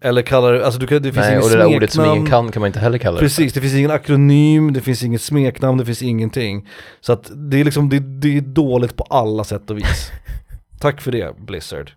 [0.00, 2.16] Eller kalla det, alltså du kan, det finns Nej, och det där ordet som ingen
[2.16, 2.46] smeknamn.
[2.46, 3.20] kan kan man inte heller kalla det.
[3.20, 6.68] Precis, det finns ingen akronym, det finns inget smeknamn, det finns ingenting.
[7.00, 10.10] Så att det är liksom, det, det är dåligt på alla sätt och vis.
[10.80, 11.90] Tack för det, Blizzard.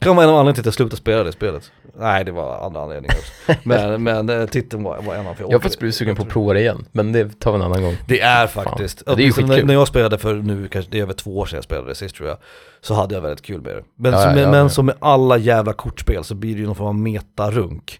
[0.00, 1.72] Kan vara en av anledningarna till att jag slutade spela det spelet.
[1.98, 3.60] Nej, det var andra anledningar också.
[3.68, 6.28] Men, men eh, titeln var, var en av Jag har faktiskt blivit sugen på att
[6.28, 7.96] prova det igen, men det tar vi en annan gång.
[8.08, 9.16] Det är faktiskt, Fan.
[9.16, 9.66] Det är ju när, skitkul.
[9.66, 11.94] när jag spelade för nu, kanske det är över två år sedan jag spelade det
[11.94, 12.38] sist tror jag,
[12.80, 13.82] så hade jag väldigt kul med det.
[13.98, 16.66] Men, Ja, som, ja, ja, men som med alla jävla kortspel så blir det ju
[16.66, 17.98] någon form av metarunk.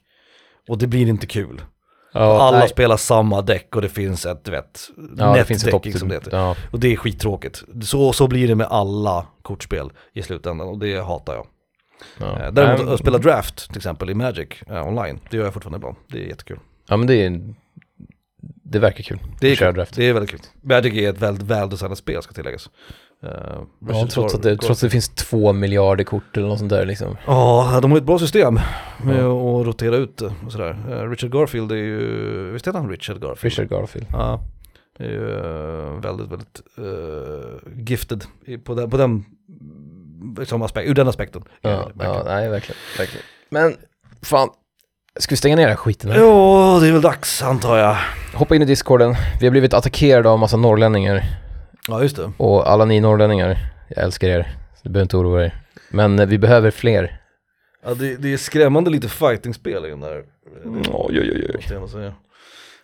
[0.68, 1.60] Och det blir inte kul.
[2.12, 2.68] Ja, alla nej.
[2.68, 4.80] spelar samma däck och det finns ett, du vet,
[5.16, 6.36] ja, det nätdäck som det heter.
[6.36, 7.62] Ja, Och det är skittråkigt.
[7.82, 11.46] Så, så blir det med alla kortspel i slutändan och det hatar jag.
[12.20, 12.38] Ja.
[12.40, 15.76] Eh, Däremot att spela draft till exempel i Magic eh, online, det gör jag fortfarande
[15.76, 15.96] ibland.
[16.08, 16.58] Det är jättekul.
[16.88, 17.54] Ja, men det är...
[18.68, 19.18] Det verkar kul.
[19.40, 19.74] Det är, kul.
[19.74, 19.96] draft.
[19.96, 20.40] det är väldigt kul.
[20.62, 22.70] Magic är ett väldigt väldesignat spel ska tilläggas.
[23.22, 23.30] Eh,
[23.88, 26.86] Ja, trots att, det, trots att det finns två miljarder kort eller något sånt där
[26.86, 27.16] liksom.
[27.26, 28.54] Ja, de har ett bra system
[29.04, 29.60] med Ja.
[29.60, 30.76] att rotera ut det och sådär.
[30.90, 33.42] Eh, Richard Garfield är ju, visst heter han Richard Garfield?
[33.58, 34.06] Richard Garfield.
[34.12, 34.40] Ja,
[34.98, 38.24] är ju eh, väldigt, väldigt eh, gifted
[38.64, 39.24] på den, på den
[40.38, 41.42] liksom aspekt, ur den aspekten.
[41.60, 42.12] Ja, verkligen.
[42.12, 43.24] ja, nej verkligen, verkligen.
[43.50, 43.76] Men
[44.22, 44.48] fan,
[45.18, 46.10] ska vi stänga ner den här skiten?
[46.10, 47.96] Ja, det är väl dags antar jag.
[48.34, 49.14] Hoppa in i discorden.
[49.40, 51.22] Vi har blivit attackerade av massa norrlänningar.
[51.88, 52.32] Ja, just det.
[52.36, 53.58] Och alla ni norrlänningar,
[53.88, 54.56] jag älskar er.
[54.82, 55.62] Du behöver inte oroa er.
[55.90, 57.20] Men eh, vi behöver fler.
[57.84, 60.24] Ja, det, det är skrämmande lite fightingspel i den där.
[60.64, 61.88] Oj, oj, oj, oj.
[61.88, 62.14] Säga.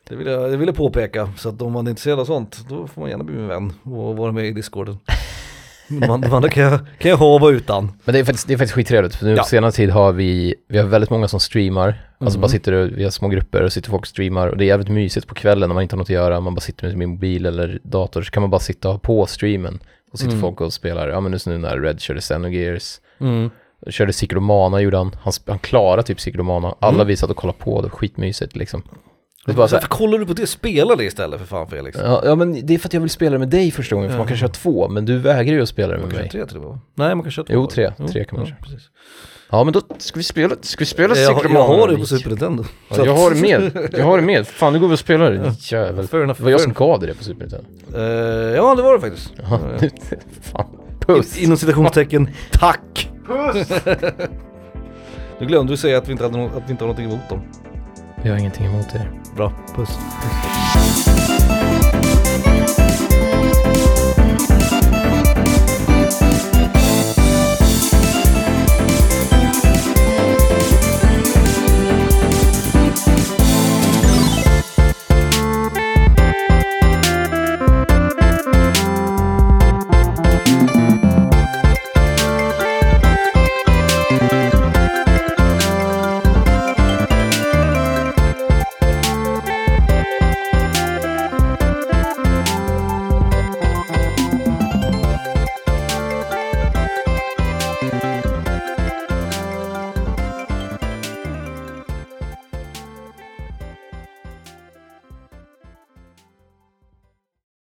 [0.08, 2.64] Det vill, jag, det vill jag påpeka, så att om man är intresserad av sånt,
[2.68, 4.98] då får man gärna bli min vän och vara med i discorden.
[5.88, 7.92] De andra kan jag, kan jag vara utan.
[8.04, 9.14] Men det är faktiskt, det är faktiskt skittrevligt.
[9.14, 9.42] För nu Ja.
[9.42, 12.08] på senare tid har vi, vi har väldigt många som streamar.
[12.18, 12.40] Alltså Mhm.
[12.40, 14.48] bara sitter och, vi har små grupper och sitter folk och streamar.
[14.48, 16.40] Och det är jävligt mysigt på kvällen när man inte har något att göra.
[16.40, 18.22] Man bara sitter med sin mobil eller dator.
[18.22, 19.78] Så kan man bara sitta och ha på streamen.
[20.12, 20.40] Och sitter Mm.
[20.40, 21.08] folk och spelar.
[21.08, 23.00] Ja men nu så nu när Red körde Xenogears.
[23.90, 25.16] Körde Cyclomana gjorde han.
[25.22, 26.74] Han, han klarade typ Cyclomana.
[26.80, 27.06] Alla Mm.
[27.06, 27.82] vi satt och kollade på.
[27.82, 28.82] Det skitmysigt liksom.
[29.46, 30.46] Det bara så Varför kollar du på det?
[30.46, 31.98] Spela det istället för fan Felix.
[32.02, 34.10] ja, ja men det är för att jag vill spela det med dig första gången.
[34.10, 34.88] För man kan köra två.
[34.88, 36.30] Men du vägrar ju att spela det Man med kan mig.
[36.30, 36.78] köra tre till va?
[36.94, 37.52] Nej man kan köra två.
[37.54, 37.92] Jo, tre.
[38.12, 38.58] Tre kan man ja, köra.
[38.62, 38.88] precis.
[39.50, 41.60] Ja men då ska vi spela, ska vi spela Jag, Cyclomana?
[41.60, 42.64] jag har det på Super Nintendo.
[42.90, 44.46] Ja, jag har det med, jag har det med.
[44.46, 45.52] Fan nu går vi och spelar det.
[45.72, 46.06] Jävel.
[46.08, 47.66] Fair enough, Det var jag som gav dig det på Super Nintendo.
[47.94, 48.02] Eh,
[48.56, 49.32] ja det var det faktiskt.
[49.50, 49.60] Ja,
[50.42, 50.66] fan.
[51.06, 51.38] Puss.
[51.38, 53.10] Inom citationstecken, tack!
[53.26, 53.68] Puss!
[55.38, 57.40] nu glömde du säga att vi inte, hade att vi inte har någonting emot dem.
[58.24, 59.06] Jag har ingenting emot det.
[59.34, 60.51] Bra, puss.